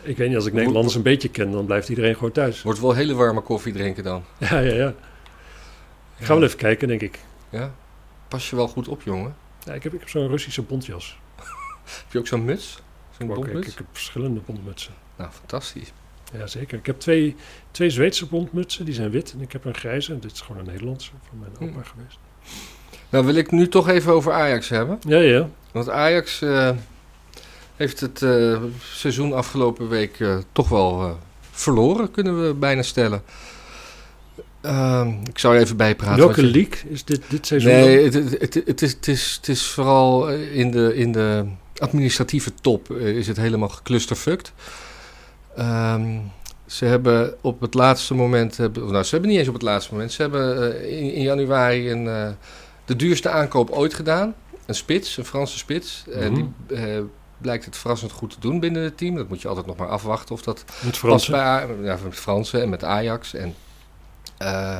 Ik 0.01 0.17
weet 0.17 0.27
niet, 0.27 0.35
als 0.37 0.45
ik 0.45 0.53
Nederlanders 0.53 0.95
een 0.95 1.01
beetje 1.01 1.29
ken, 1.29 1.51
dan 1.51 1.65
blijft 1.65 1.89
iedereen 1.89 2.13
gewoon 2.13 2.31
thuis. 2.31 2.61
Wordt 2.61 2.79
wel 2.79 2.93
hele 2.93 3.13
warme 3.13 3.41
koffie 3.41 3.73
drinken 3.73 4.03
dan. 4.03 4.23
Ja, 4.49 4.59
ja, 4.59 4.73
ja. 4.73 4.93
Ik 6.17 6.25
ga 6.25 6.33
wel 6.33 6.43
even 6.43 6.57
kijken, 6.57 6.87
denk 6.87 7.01
ik. 7.01 7.19
Ja. 7.49 7.73
Pas 8.27 8.49
je 8.49 8.55
wel 8.55 8.67
goed 8.67 8.87
op, 8.87 9.01
jongen. 9.01 9.35
Ja, 9.65 9.73
ik 9.73 9.83
heb, 9.83 9.93
ik 9.93 9.99
heb 9.99 10.09
zo'n 10.09 10.27
Russische 10.27 10.61
bontjas. 10.61 11.19
Heb 12.03 12.11
je 12.11 12.19
ook 12.19 12.27
zo'n 12.27 12.45
muts? 12.45 12.79
Zo'n 13.19 13.45
ik, 13.45 13.65
ik 13.65 13.73
heb 13.77 13.85
verschillende 13.91 14.39
bontmutsen. 14.45 14.93
Nou, 15.17 15.31
fantastisch. 15.31 15.91
Ja, 16.37 16.47
zeker. 16.47 16.77
Ik 16.77 16.85
heb 16.85 16.99
twee, 16.99 17.35
twee 17.71 17.89
Zweedse 17.89 18.25
bontmutsen, 18.25 18.85
die 18.85 18.93
zijn 18.93 19.09
wit. 19.09 19.33
En 19.37 19.41
ik 19.41 19.51
heb 19.51 19.65
een 19.65 19.75
grijze, 19.75 20.19
dit 20.19 20.31
is 20.31 20.41
gewoon 20.41 20.61
een 20.61 20.67
Nederlandse 20.71 21.09
van 21.29 21.39
mijn 21.39 21.51
opa 21.71 21.81
Hm. 21.81 21.87
geweest. 21.95 22.17
Nou, 23.09 23.25
wil 23.25 23.35
ik 23.35 23.51
nu 23.51 23.67
toch 23.67 23.89
even 23.89 24.13
over 24.13 24.31
Ajax 24.31 24.69
hebben. 24.69 24.99
Ja, 25.07 25.19
ja. 25.19 25.49
Want 25.71 25.89
Ajax 25.89 26.41
eh, 26.41 26.69
heeft 27.75 27.99
het 27.99 28.21
eh, 28.21 28.61
seizoen 28.81 29.33
afgelopen 29.33 29.89
week 29.89 30.19
eh, 30.19 30.37
toch 30.51 30.69
wel 30.69 31.17
verloren, 31.51 32.11
kunnen 32.11 32.47
we 32.47 32.53
bijna 32.53 32.81
stellen. 32.81 33.21
Ehm, 34.61 35.07
ik 35.29 35.39
zou 35.39 35.57
even 35.57 35.77
bijpraten. 35.77 36.17
Welke 36.17 36.41
je- 36.45 36.51
league 36.51 36.89
is 36.91 37.03
dit, 37.03 37.21
dit 37.29 37.47
seizoen? 37.47 37.71
Nee, 37.71 38.03
het, 38.03 38.13
het, 38.13 38.31
het, 38.41 38.53
het 38.65 38.81
is, 38.81 38.91
het, 38.93 39.07
is, 39.07 39.35
het 39.35 39.47
is 39.47 39.65
vooral 39.65 40.29
in 40.31 40.71
de, 40.71 40.95
in 40.95 41.11
de 41.11 41.45
administratieve 41.77 42.51
top 42.61 42.91
is 42.91 43.27
het 43.27 43.37
helemaal 43.37 43.69
geclusterfucked. 43.69 44.51
Ehm, 45.57 46.17
ze 46.65 46.85
hebben 46.85 47.35
op 47.41 47.61
het 47.61 47.73
laatste 47.73 48.13
moment, 48.13 48.57
nou 48.57 49.03
ze 49.03 49.09
hebben 49.11 49.29
niet 49.29 49.39
eens 49.39 49.47
op 49.47 49.53
het 49.53 49.63
laatste 49.63 49.93
moment, 49.93 50.11
ze 50.11 50.21
hebben 50.21 50.73
eh, 50.83 50.97
in, 51.01 51.13
in 51.13 51.21
januari 51.21 51.91
een, 51.91 52.07
eh, 52.07 52.29
de 52.85 52.95
duurste 52.95 53.29
aankoop 53.29 53.69
ooit 53.69 53.93
gedaan. 53.93 54.35
Een 54.65 54.75
spits, 54.75 55.17
een 55.17 55.25
Franse 55.25 55.57
spits. 55.57 56.03
En 56.11 56.31
Mhm. 56.31 56.43
die 56.69 56.77
eh, 56.77 57.01
blijkt 57.37 57.65
het 57.65 57.77
verrassend 57.77 58.11
goed 58.11 58.29
te 58.29 58.39
doen 58.39 58.59
binnen 58.59 58.83
het 58.83 58.97
team. 58.97 59.15
Dat 59.15 59.27
moet 59.29 59.41
je 59.41 59.47
altijd 59.47 59.65
nog 59.65 59.77
maar 59.77 59.87
afwachten 59.89 60.35
of 60.35 60.41
dat 60.41 60.59
Het 60.59 60.67
Past 60.81 60.97
Franse. 60.97 61.31
bij 61.31 61.39
A- 61.39 61.65
ja, 61.81 61.97
met 62.03 62.15
Fransen 62.15 62.61
en 62.61 62.69
met 62.69 62.83
Ajax. 62.83 63.33
En, 63.33 63.55
eh, 64.37 64.77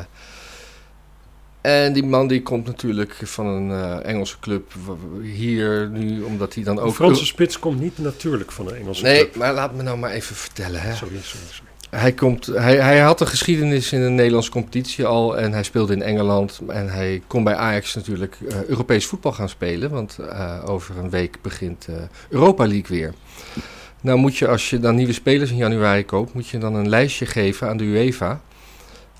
en 1.68 1.94
die 1.94 2.04
man 2.06 2.28
die 2.28 2.42
komt 2.42 2.66
natuurlijk 2.66 3.16
van 3.24 3.46
een 3.48 3.72
eh, 3.72 4.10
Engelse 4.10 4.36
club 4.40 4.74
hier 5.22 5.90
nu, 5.90 6.22
omdat 6.22 6.54
hij 6.54 6.64
dan 6.64 6.76
De 6.76 6.82
ook... 6.82 6.94
Franse 6.94 7.26
spits 7.26 7.60
komt 7.60 7.80
niet 7.80 7.98
natuurlijk 7.98 8.52
van 8.52 8.68
een 8.68 8.76
Engelse 8.76 9.04
Nee, 9.04 9.20
club. 9.22 9.36
maar 9.36 9.54
laat 9.54 9.76
me 9.76 9.84
nou 9.84 9.98
maar 9.98 10.12
even 10.12 10.36
vertellen. 10.36 10.82
Hè. 10.82 10.96
Sorry, 10.96 11.18
sorry, 11.22 11.46
sorry. 11.50 11.70
Hij, 11.90 12.12
komt, 12.14 12.46
hij, 12.46 12.76
hij 12.76 13.00
had 13.00 13.22
een 13.22 13.28
geschiedenis 13.28 13.92
in 13.92 14.02
de 14.02 14.10
Nederlandse 14.10 14.52
competitie 14.52 15.06
al 15.06 15.38
en 15.38 15.52
hij 15.52 15.64
speelde 15.64 15.94
in 15.94 16.02
Engeland. 16.02 16.62
En 16.68 16.90
hij 16.90 17.22
kon 17.28 17.44
bij 17.44 17.56
Ajax 17.56 17.96
natuurlijk 17.96 18.38
eh, 18.50 18.64
Europees 18.64 19.06
voetbal 19.06 19.32
gaan 19.32 19.50
spelen, 19.50 19.90
want 19.90 20.18
eh, 20.20 20.64
over 20.66 20.98
een 20.98 21.10
week 21.10 21.38
begint 21.42 21.88
Europa 22.30 22.68
League 22.68 22.98
weer. 22.98 23.14
Nou 24.02 24.18
moet 24.18 24.38
je, 24.38 24.48
als 24.48 24.70
je 24.70 24.80
dan 24.80 24.96
nieuwe 24.96 25.14
spelers 25.14 25.52
in 25.52 25.58
januari 25.58 26.06
koopt, 26.06 26.34
moet 26.34 26.48
je 26.48 26.58
dan 26.58 26.76
een 26.76 26.90
lijstje 26.90 27.26
geven 27.26 27.70
aan 27.70 27.78
de 27.78 27.84
UEFA. 27.84 28.42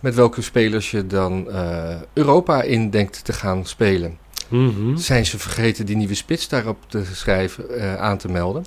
Met 0.02 0.16
welke 0.16 0.42
spelers 0.42 0.92
je 0.92 1.08
dan 1.08 1.52
eh, 1.52 1.96
Europa 2.14 2.62
in 2.62 2.90
denkt 2.90 3.26
te 3.26 3.34
gaan 3.34 3.66
spelen. 3.66 4.18
Mhm. 4.48 4.98
Zijn 4.98 5.26
ze 5.26 5.40
vergeten 5.40 5.86
die 5.86 5.96
nieuwe 5.96 6.16
spits 6.16 6.48
daarop 6.48 6.78
te 6.88 7.06
schrijven, 7.14 7.70
eh, 7.70 7.96
aan 7.96 8.18
te 8.18 8.28
melden? 8.28 8.66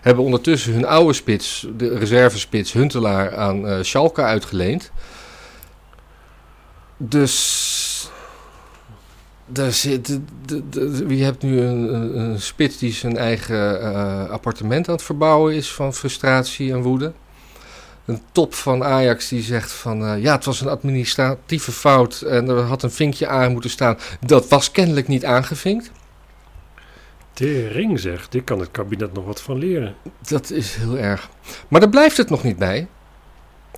Hebben 0.00 0.24
ondertussen 0.24 0.72
hun 0.72 0.86
oude 0.86 1.12
spits, 1.12 1.66
de 1.76 1.98
reservespits 1.98 2.72
Huntelaar, 2.72 3.36
aan 3.36 3.68
eh 3.68 3.78
Schalke 3.82 4.22
uitgeleend. 4.22 4.90
Dus. 6.96 7.76
Daar 9.50 9.72
zit, 9.72 10.20
je 11.08 11.24
hebt 11.24 11.42
nu 11.42 11.60
een, 11.60 12.18
een, 12.18 12.40
spits 12.40 12.78
die 12.78 12.92
zijn 12.92 13.16
eigen 13.16 14.30
appartement 14.30 14.88
aan 14.88 14.94
het 14.94 15.04
verbouwen 15.04 15.54
is 15.54 15.72
van 15.72 15.94
frustratie 15.94 16.72
en 16.72 16.82
woede. 16.82 17.12
Een 18.08 18.22
top 18.32 18.54
van 18.54 18.84
Ajax 18.84 19.28
die 19.28 19.42
zegt 19.42 19.72
van 19.72 20.04
eh, 20.04 20.22
ja, 20.22 20.34
het 20.34 20.44
was 20.44 20.60
een 20.60 20.68
administratieve 20.68 21.72
fout 21.72 22.20
en 22.20 22.48
er 22.48 22.60
had 22.60 22.82
een 22.82 22.90
vinkje 22.90 23.26
aan 23.26 23.52
moeten 23.52 23.70
staan. 23.70 23.98
Dat 24.20 24.48
was 24.48 24.70
kennelijk 24.70 25.08
niet 25.08 25.24
aangevinkt. 25.24 25.90
Tering 27.32 28.00
zeg, 28.00 28.28
dit 28.28 28.44
kan 28.44 28.60
het 28.60 28.70
kabinet 28.70 29.12
nog 29.12 29.24
wat 29.24 29.42
van 29.42 29.58
leren. 29.58 29.94
Dat 30.28 30.50
is 30.50 30.74
heel 30.74 30.98
erg. 30.98 31.28
Maar 31.68 31.80
daar 31.80 31.90
blijft 31.90 32.16
het 32.16 32.30
nog 32.30 32.42
niet 32.42 32.58
bij. 32.58 32.88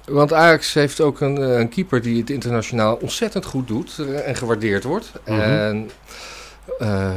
Want 0.04 0.32
Ajax 0.32 0.74
heeft 0.74 1.00
ook 1.00 1.20
een, 1.20 1.38
eh, 1.38 1.58
een 1.58 1.68
keeper 1.68 2.02
die 2.02 2.20
het 2.20 2.30
internationaal 2.30 2.96
ontzettend 2.96 3.44
goed 3.44 3.68
doet 3.68 3.98
eh, 3.98 4.28
en 4.28 4.36
gewaardeerd 4.36 4.84
wordt. 4.84 5.12
Mhm. 5.26 5.40
En, 5.40 5.90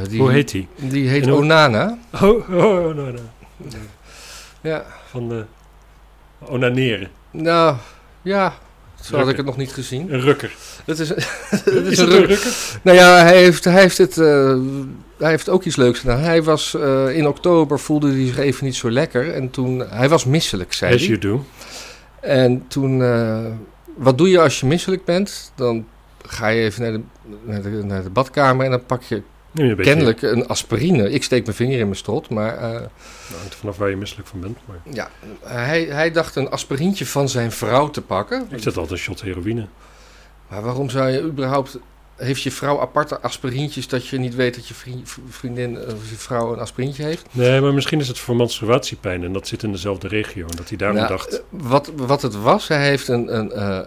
die, 0.08 0.20
Hoe 0.20 0.32
heet 0.32 0.50
die? 0.50 0.68
Die 0.76 1.08
heet 1.08 1.22
En 1.22 1.32
Onana. 1.32 1.98
Oh, 2.12 2.50
oh, 2.50 2.94
nou. 2.94 3.18
Ja, 4.60 4.84
Van 5.10 5.28
de 5.28 5.44
onaneren. 6.48 7.08
nou, 7.30 7.76
ja, 8.22 8.54
zo 9.00 9.02
had 9.02 9.10
Rukker. 9.12 9.30
ik 9.30 9.36
het 9.36 9.46
nog 9.46 9.56
niet 9.56 9.72
gezien. 9.72 10.12
Een 10.12 10.20
rukker. 10.20 10.52
Het 10.84 10.98
is, 10.98 11.08
het 11.50 11.66
Is, 11.66 11.72
is 11.72 11.98
het 11.98 12.08
een 12.08 12.14
ruk- 12.18 12.26
rukker? 12.28 12.52
Nou 12.82 12.96
ja, 12.98 13.18
hij 13.22 13.36
heeft, 13.36 13.64
hij 13.64 13.80
heeft, 13.80 13.98
het, 13.98 14.18
eh, 14.18 14.56
hij 15.18 15.30
heeft 15.30 15.48
ook 15.48 15.64
iets 15.64 15.76
leuks 15.76 15.98
gedaan. 15.98 16.18
Hij 16.18 16.42
was 16.42 16.74
eh, 16.74 17.16
in 17.16 17.26
oktober 17.26 17.78
voelde 17.80 18.10
hij 18.12 18.26
zich 18.26 18.38
even 18.38 18.64
niet 18.64 18.74
zo 18.76 18.90
lekker. 18.90 19.32
En 19.34 19.50
toen, 19.50 19.78
hij 19.88 20.08
was 20.08 20.24
misselijk, 20.24 20.72
zei 20.72 20.94
As 20.94 21.00
hij. 21.00 21.08
you 21.08 21.20
do. 21.20 21.44
En 22.20 22.64
toen, 22.68 23.02
eh, 23.02 23.38
wat 23.96 24.18
doe 24.18 24.28
je 24.30 24.40
als 24.40 24.60
je 24.60 24.66
misselijk 24.66 25.04
bent? 25.04 25.52
Dan 25.54 25.86
ga 26.26 26.48
je 26.48 26.62
even 26.62 26.82
naar 26.82 26.92
de, 26.92 27.00
naar 27.44 27.62
de, 27.62 27.68
naar 27.68 28.02
de 28.02 28.10
badkamer 28.10 28.64
en 28.64 28.70
dan 28.70 28.86
pak 28.86 29.02
je 29.02 29.22
een 29.54 29.76
kennelijk 29.76 30.22
een 30.22 30.46
aspirine. 30.46 31.10
Ik 31.10 31.22
steek 31.22 31.44
mijn 31.44 31.56
vinger 31.56 31.78
in 31.78 31.84
mijn 31.84 31.96
strot, 31.96 32.28
maar 32.28 32.60
Nou, 32.60 32.88
hangt 33.38 33.54
vanaf 33.54 33.76
waar 33.76 33.90
je 33.90 33.96
misselijk 33.96 34.28
van 34.28 34.40
bent. 34.40 34.58
Maar 34.64 34.76
ja, 34.92 35.10
hij, 35.42 35.84
hij 35.84 36.10
dacht 36.10 36.36
een 36.36 36.50
aspirintje 36.50 37.06
van 37.06 37.28
zijn 37.28 37.52
vrouw 37.52 37.90
te 37.90 38.00
pakken. 38.02 38.46
ik 38.50 38.62
zet 38.62 38.76
altijd 38.76 38.90
een 38.90 39.04
shot 39.04 39.22
heroïne. 39.22 39.66
Maar 40.48 40.62
waarom 40.62 40.90
zou 40.90 41.10
je 41.10 41.22
überhaupt... 41.22 41.78
Heeft 42.16 42.42
je 42.42 42.50
vrouw 42.50 42.80
aparte 42.80 43.20
aspirintjes 43.20 43.88
dat 43.88 44.06
je 44.06 44.18
niet 44.18 44.34
weet 44.34 44.54
dat 44.54 44.66
je 44.68 44.74
vri- 44.74 45.02
vriendin 45.28 45.78
of 45.78 46.10
je 46.10 46.16
vrouw 46.16 46.52
een 46.52 46.58
aspirintje 46.58 47.02
heeft? 47.04 47.26
Nee, 47.30 47.60
maar 47.60 47.74
misschien 47.74 48.00
is 48.00 48.08
het 48.08 48.18
voor 48.18 48.36
menstruatiepijn 48.36 49.24
en 49.24 49.32
dat 49.32 49.46
zit 49.48 49.62
in 49.62 49.72
dezelfde 49.72 50.08
regio. 50.08 50.46
En 50.46 50.56
dat 50.56 50.68
hij 50.68 50.78
daarom 50.78 50.96
Nou, 50.96 51.08
dacht, 51.08 51.32
eh, 51.38 51.44
wat, 51.50 51.92
wat 51.96 52.22
het 52.22 52.34
was, 52.34 52.68
hij 52.68 52.88
heeft 52.88 53.08
een, 53.08 53.36
een 53.36 53.52
eh, 53.52 53.78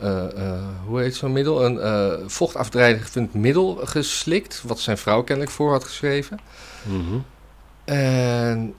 eh, 0.52 0.64
hoe 0.86 1.00
heet 1.02 1.16
zo'n 1.16 1.32
middel? 1.32 1.66
Een 1.66 2.30
vochtafdrijvend 2.30 3.34
middel 3.34 3.80
geslikt, 3.84 4.64
wat 4.66 4.80
zijn 4.80 4.98
vrouw 4.98 5.24
kennelijk 5.24 5.54
voor 5.54 5.72
had 5.72 5.84
geschreven. 5.84 6.40
mhm, 6.84 7.18
En 7.86 8.74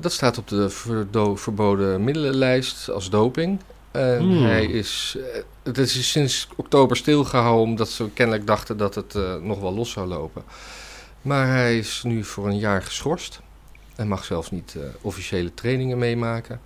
dat 0.00 0.12
staat 0.12 0.38
op 0.38 0.48
de 0.48 0.70
verboden 1.36 2.04
middelenlijst 2.04 2.90
als 2.90 3.10
doping. 3.10 3.60
En 3.94 4.18
Hmm. 4.18 4.44
hij 4.44 4.64
is, 4.64 5.16
eh, 5.18 5.42
het 5.62 5.78
is 5.78 6.10
sinds 6.10 6.48
oktober 6.56 6.96
stilgehouden 6.96 7.64
omdat 7.64 7.88
ze 7.88 8.10
kennelijk 8.14 8.46
dachten 8.46 8.76
dat 8.76 8.94
het 8.94 9.14
eh, 9.14 9.36
nog 9.36 9.60
wel 9.60 9.74
los 9.74 9.90
zou 9.90 10.06
lopen. 10.06 10.42
Maar 11.22 11.46
hij 11.46 11.78
is 11.78 12.02
nu 12.02 12.24
voor 12.24 12.46
een 12.46 12.58
jaar 12.58 12.82
geschorst. 12.82 13.40
Hij 13.94 14.04
mag 14.04 14.24
zelfs 14.24 14.50
niet 14.50 14.74
eh, 14.76 14.82
officiële 15.00 15.54
trainingen 15.54 15.98
meemaken. 15.98 16.60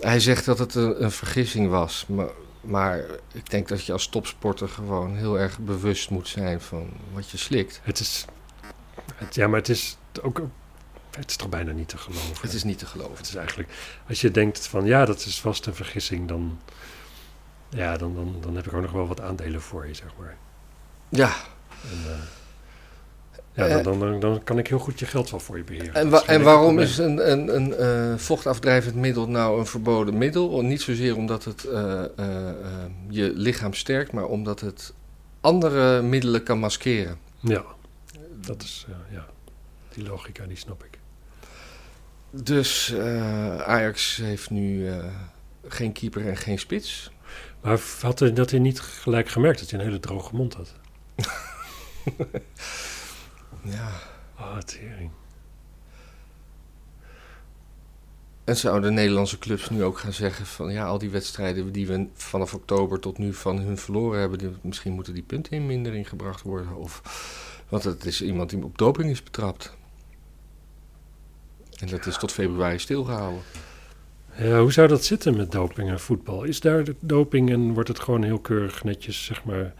Hij 0.00 0.20
zegt 0.20 0.44
dat 0.44 0.58
het 0.58 0.74
een, 0.74 1.04
een 1.04 1.10
vergissing 1.10 1.68
was. 1.70 2.04
Maar, 2.08 2.30
maar 2.60 3.04
ik 3.32 3.50
denk 3.50 3.68
dat 3.68 3.84
je 3.84 3.92
als 3.92 4.06
topsporter 4.08 4.68
gewoon 4.68 5.16
heel 5.16 5.38
erg 5.38 5.58
bewust 5.58 6.10
moet 6.10 6.28
zijn 6.28 6.60
van 6.60 6.88
wat 7.12 7.30
je 7.30 7.36
slikt. 7.36 7.80
het 7.82 8.00
is... 8.00 8.24
Het, 9.14 9.34
ja, 9.34 9.46
maar 9.46 9.58
het 9.58 9.68
is 9.68 9.96
ook... 10.22 10.40
Het 11.10 11.30
is 11.30 11.36
toch 11.36 11.48
bijna 11.48 11.72
niet 11.72 11.88
te 11.88 11.98
geloven. 11.98 12.36
Het 12.40 12.52
is 12.52 12.64
niet 12.64 12.78
te 12.78 12.86
geloven. 12.86 13.16
Het 13.16 13.26
is 13.26 13.34
eigenlijk... 13.34 13.68
Als 14.08 14.20
je 14.20 14.30
denkt 14.30 14.66
van 14.66 14.84
ja, 14.84 15.04
dat 15.04 15.18
is 15.26 15.40
vast 15.40 15.66
een 15.66 15.74
vergissing, 15.74 16.28
dan... 16.28 16.58
Ja, 17.68 17.96
dan, 17.96 18.14
dan, 18.14 18.36
dan 18.40 18.56
heb 18.56 18.66
ik 18.66 18.72
ook 18.72 18.82
nog 18.82 18.92
wel 18.92 19.06
wat 19.06 19.20
aandelen 19.20 19.60
voor 19.62 19.86
je, 19.86 19.94
zeg 19.94 20.08
maar. 20.18 20.36
Ja, 21.08 21.34
En, 21.82 22.12
eh, 22.12 22.18
ja, 23.52 23.66
Eh, 23.66 23.84
dan, 23.84 23.98
dan, 23.98 24.10
dan, 24.10 24.20
dan 24.20 24.42
kan 24.44 24.58
ik 24.58 24.66
heel 24.66 24.78
goed 24.78 24.98
je 24.98 25.06
geld 25.06 25.30
wel 25.30 25.40
voor 25.40 25.56
je 25.56 25.64
beheren. 25.64 25.94
En, 25.94 26.10
wa- 26.10 26.22
en 26.26 26.42
waarom 26.42 26.78
is 26.78 26.98
een, 26.98 27.30
een, 27.30 27.54
een 27.56 27.74
eh, 27.74 28.18
vochtafdrijvend 28.18 28.94
middel 28.94 29.28
nou 29.28 29.58
een 29.58 29.66
verboden 29.66 30.18
middel? 30.18 30.62
Niet 30.62 30.82
zozeer 30.82 31.16
omdat 31.16 31.44
het 31.44 31.62
je 33.08 33.32
lichaam 33.34 33.74
sterkt, 33.74 34.12
maar 34.12 34.24
omdat 34.26 34.60
het 34.60 34.92
andere 35.40 36.02
middelen 36.02 36.42
kan 36.42 36.58
maskeren. 36.58 37.18
Ja, 37.40 37.64
dat 38.34 38.62
is... 38.62 38.86
ja, 39.10 39.26
die 39.94 40.04
logica, 40.04 40.46
die 40.46 40.56
snap 40.56 40.84
ik. 40.84 40.89
Dus 42.30 42.92
eh, 42.92 43.60
Ajax 43.60 44.16
heeft 44.16 44.50
nu 44.50 44.88
eh, 44.88 45.04
geen 45.66 45.92
keeper 45.92 46.28
en 46.28 46.36
geen 46.36 46.58
spits. 46.58 47.10
Maar 47.60 47.80
had 48.00 48.18
hij 48.18 48.32
dat 48.32 48.50
hij 48.50 48.60
niet 48.60 48.80
gelijk 48.80 49.28
gemerkt 49.28 49.60
dat 49.60 49.70
hij 49.70 49.78
een 49.78 49.84
hele 49.84 50.00
droge 50.00 50.36
mond 50.36 50.54
had? 50.54 50.74
Ja. 53.62 53.90
Ah, 54.34 54.58
tering. 54.58 55.10
En 58.44 58.56
zouden 58.56 58.94
Nederlandse 58.94 59.38
clubs 59.38 59.70
nu 59.70 59.84
ook 59.84 59.98
gaan 59.98 60.12
zeggen 60.12 60.46
van 60.46 60.72
ja, 60.72 60.86
al 60.86 60.98
die 60.98 61.10
wedstrijden 61.10 61.72
die 61.72 61.86
we 61.86 62.06
vanaf 62.14 62.54
oktober 62.54 63.00
tot 63.00 63.18
nu 63.18 63.34
van 63.34 63.58
hun 63.58 63.78
verloren 63.78 64.20
hebben, 64.20 64.38
die, 64.38 64.50
misschien 64.62 64.92
moeten 64.92 65.14
die 65.14 65.22
punten 65.22 65.52
in 65.52 65.66
mindering 65.66 66.08
gebracht 66.08 66.42
worden. 66.42 66.76
Of, 66.76 67.02
want 67.68 67.84
het 67.84 68.04
is 68.04 68.22
iemand 68.22 68.50
die 68.50 68.64
op 68.64 68.78
doping 68.78 69.10
is 69.10 69.22
betrapt. 69.22 69.76
En 71.80 71.86
dat 71.86 72.06
is 72.06 72.18
tot 72.18 72.32
februari 72.32 72.78
stilgehouden. 72.78 73.40
Ja, 74.36 74.60
hoe 74.60 74.72
zou 74.72 74.88
dat 74.88 75.04
zitten 75.04 75.36
met 75.36 75.52
doping 75.52 75.88
en 75.88 76.00
voetbal? 76.00 76.42
Is 76.42 76.60
daar 76.60 76.84
de 76.84 76.94
doping 77.00 77.50
en 77.50 77.72
wordt 77.72 77.88
het 77.88 78.00
gewoon 78.00 78.22
heel 78.22 78.38
keurig 78.38 78.84
netjes, 78.84 79.24
zeg 79.24 79.44
maar... 79.44 79.74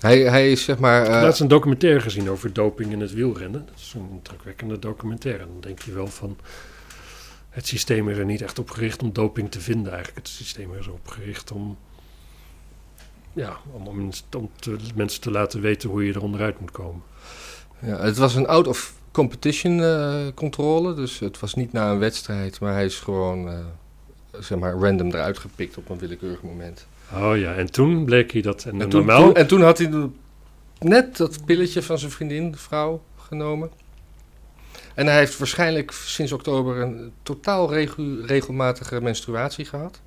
Hij, 0.00 0.18
hij 0.18 0.50
is 0.50 0.64
zeg 0.64 0.78
maar. 0.78 1.00
Ik 1.00 1.06
heb 1.06 1.16
eh, 1.16 1.22
laatst 1.22 1.40
een 1.40 1.48
documentaire 1.48 2.00
gezien 2.00 2.30
over 2.30 2.52
doping 2.52 2.92
in 2.92 3.00
het 3.00 3.12
wielrennen. 3.12 3.66
Dat 3.66 3.78
is 3.78 3.92
een 3.96 4.08
indrukwekkende 4.10 4.78
documentaire. 4.78 5.44
Dan 5.46 5.60
denk 5.60 5.82
je 5.82 5.92
wel 5.92 6.06
van... 6.06 6.38
Het 7.50 7.66
systeem 7.66 8.08
is 8.08 8.18
er 8.18 8.24
niet 8.24 8.42
echt 8.42 8.58
op 8.58 8.70
gericht 8.70 9.02
om 9.02 9.12
doping 9.12 9.50
te 9.50 9.60
vinden 9.60 9.92
eigenlijk. 9.92 10.26
Het 10.26 10.36
systeem 10.36 10.74
is 10.74 10.86
erop 10.86 11.08
gericht 11.08 11.52
om... 11.52 11.78
Ja, 13.32 13.56
om, 13.72 13.86
om, 13.86 13.96
mensen- 13.96 14.26
om 14.36 14.50
te- 14.56 14.76
mensen 14.94 15.20
te 15.20 15.30
laten 15.30 15.60
weten 15.60 15.88
hoe 15.90 16.04
je 16.06 16.12
er 16.12 16.22
onderuit 16.22 16.60
moet 16.60 16.70
komen. 16.70 17.02
ja, 17.78 17.98
het 18.00 18.16
was 18.16 18.34
een 18.34 18.46
out 18.46 18.66
of 18.66 18.94
competition 19.18 19.82
eh, 19.82 20.26
controle. 20.34 20.94
Dus 20.94 21.18
het 21.18 21.40
was 21.40 21.54
niet 21.54 21.72
na 21.72 21.90
een 21.90 21.98
wedstrijd, 21.98 22.60
maar 22.60 22.72
hij 22.72 22.84
is 22.84 22.96
gewoon 22.98 23.48
eh, 23.48 23.58
zeg 24.40 24.58
maar 24.58 24.72
random 24.72 25.08
eruit 25.08 25.38
gepikt 25.38 25.76
op 25.76 25.88
een 25.88 25.98
willekeurig 25.98 26.42
moment. 26.42 26.86
Oh 27.14 27.36
ja, 27.36 27.54
en 27.54 27.70
toen 27.70 28.04
bleek 28.04 28.32
hij 28.32 28.42
dat... 28.42 28.64
En, 28.64 28.80
En 28.80 28.88
toen, 28.88 29.04
normaal... 29.04 29.22
toen- 29.24 29.34
en 29.34 29.46
toen 29.46 29.62
had 29.62 29.78
hij 29.78 29.90
net 30.78 31.16
dat 31.16 31.44
pilletje 31.44 31.82
van 31.82 31.98
zijn 31.98 32.10
vriendin, 32.10 32.56
vrouw, 32.56 33.02
genomen. 33.16 33.70
En 34.94 35.06
hij 35.06 35.18
heeft 35.18 35.38
waarschijnlijk 35.38 35.90
sinds 35.92 36.32
oktober 36.32 36.76
een 36.76 37.12
totaal 37.22 37.72
regu- 37.72 38.24
regelmatige 38.26 39.00
menstruatie 39.00 39.64
gehad. 39.64 40.00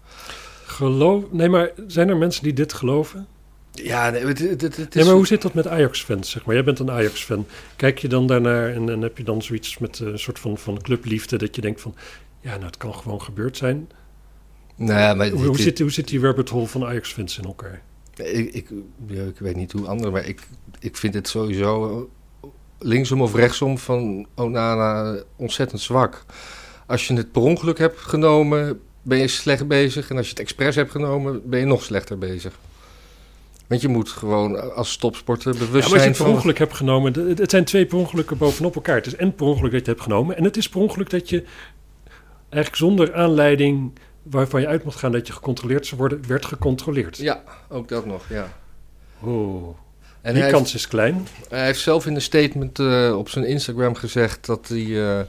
Geloof... 0.66 1.24
Nee, 1.32 1.50
maar 1.50 1.72
zijn 1.88 2.10
er 2.10 2.18
mensen 2.18 2.44
die 2.44 2.54
dit 2.54 2.74
geloven? 2.74 3.28
Ja, 3.72 4.14
het, 4.14 4.40
het, 4.40 4.62
het, 4.62 4.78
het 4.78 4.94
Ja, 4.94 5.00
is... 5.00 5.06
maar 5.06 5.16
hoe 5.16 5.28
zit 5.28 5.42
dat 5.42 5.54
met 5.54 5.68
Ajax-fans, 5.68 6.30
zeg 6.30 6.46
maar? 6.46 6.56
Jij 6.56 6.64
bent 6.64 6.80
een 6.80 6.92
Ajax-fan. 6.92 7.46
Kijk 7.76 8.00
je 8.00 8.08
dan 8.08 8.28
daarnaar 8.28 8.70
en, 8.70 8.90
en 8.90 9.02
heb 9.02 9.18
je 9.18 9.24
dan 9.24 9.42
zoiets 9.42 9.78
met 9.78 10.00
eh, 10.00 10.08
een 10.08 10.20
soort 10.20 10.40
van, 10.40 10.58
van 10.58 10.82
clubliefde... 10.82 11.38
dat 11.38 11.56
je 11.56 11.62
denkt 11.62 11.82
van, 11.82 11.96
ja, 12.42 12.52
nou, 12.52 12.66
het 12.66 12.78
kan 12.78 12.94
gewoon 12.96 13.22
gebeurd 13.22 13.58
zijn. 13.58 13.90
Nou 14.76 15.00
ja, 15.00 15.14
maar 15.14 15.30
Hoe, 15.30 15.60
zit, 15.60 15.80
hoe 15.80 15.92
zit 15.92 16.08
die 16.08 16.20
rabbit 16.20 16.50
hole 16.50 16.68
van 16.68 16.86
Ajax-fans 16.86 17.38
in 17.38 17.44
elkaar? 17.44 17.82
Ik, 18.16 18.54
ik, 18.54 18.70
ja, 19.08 19.24
ik 19.24 19.40
weet 19.40 19.56
niet 19.56 19.72
hoe 19.72 19.88
anderen, 19.88 20.12
maar 20.12 20.26
ik, 20.26 20.42
ik 20.80 20.98
vind 20.98 21.14
het 21.14 21.28
sowieso 21.28 22.10
linksom 22.80 23.22
of 23.22 23.36
rechtsom 23.36 23.78
van 23.78 24.28
Onana 24.36 25.22
ontzettend 25.36 25.82
zwak. 25.82 26.26
Als 26.86 27.08
je 27.08 27.14
het 27.14 27.32
per 27.32 27.42
ongeluk 27.42 27.78
hebt 27.78 28.00
genomen, 28.00 28.80
ben 29.02 29.18
je 29.18 29.28
slecht 29.28 29.68
bezig. 29.68 30.10
En 30.10 30.18
als 30.18 30.26
je 30.26 30.32
het 30.32 30.42
expres 30.42 30.76
hebt 30.76 30.92
genomen, 30.92 31.50
ben 31.50 31.60
je 31.60 31.66
nog 31.66 31.84
slechter 31.84 32.18
bezig. 32.18 32.60
Want 33.72 33.84
je 33.84 33.90
moet 33.90 34.10
gewoon 34.10 34.76
als 34.76 34.96
topsporter 34.96 35.52
bewust 35.52 35.72
Ja, 35.72 35.74
maar 35.74 35.84
als 35.84 35.92
je 35.92 35.98
zijn 35.98 36.08
het 36.08 36.18
per 36.18 36.26
van... 36.26 36.36
ongeluk 36.36 36.58
hebt 36.58 36.74
genomen... 36.74 37.14
Het, 37.38 37.50
zijn 37.50 37.64
twee 37.64 37.86
per 37.86 37.98
ongelukken 37.98 38.38
bovenop 38.38 38.76
elkaar. 38.76 38.96
Het 38.96 39.06
is 39.06 39.16
en 39.16 39.36
per 39.36 39.46
ongeluk 39.46 39.72
dat 39.72 39.72
je 39.72 39.78
het 39.78 39.88
hebt 39.88 40.02
genomen... 40.02 40.38
en 40.38 40.44
het 40.44 40.58
is 40.58 40.70
per 40.70 40.80
ongeluk 40.80 41.10
dat 41.10 41.30
je 41.30 41.44
eigenlijk 42.40 42.76
zonder 42.76 43.14
aanleiding... 43.14 43.94
waarvan 44.24 44.62
je 44.62 44.68
uit 44.68 44.84
moet 44.84 44.96
gaan 44.96 45.12
dat 45.12 45.28
je 45.28 45.34
gecontroleerd 45.34 45.86
zou 45.86 46.00
worden... 46.00 46.28
werd 46.28 46.46
gecontroleerd. 46.46 47.18
Ja, 47.18 47.44
ook 47.70 47.88
dat 47.88 48.06
nog, 48.06 48.30
ja. 48.30 48.58
Oh, 49.20 49.78
En 50.22 50.34
die 50.34 50.48
kans 50.48 50.74
is 50.74 50.88
klein. 50.88 51.28
Hij 51.50 51.66
heeft 51.66 51.80
zelf 51.80 52.06
in 52.06 52.16
een 52.16 52.22
statement 52.22 52.80
eh, 52.80 53.18
op 53.18 53.30
zijn 53.30 53.46
Instagram 53.46 53.96
gezegd 53.96 54.46
dat, 54.46 54.68
hij, 54.68 55.10
eh, 55.10 55.26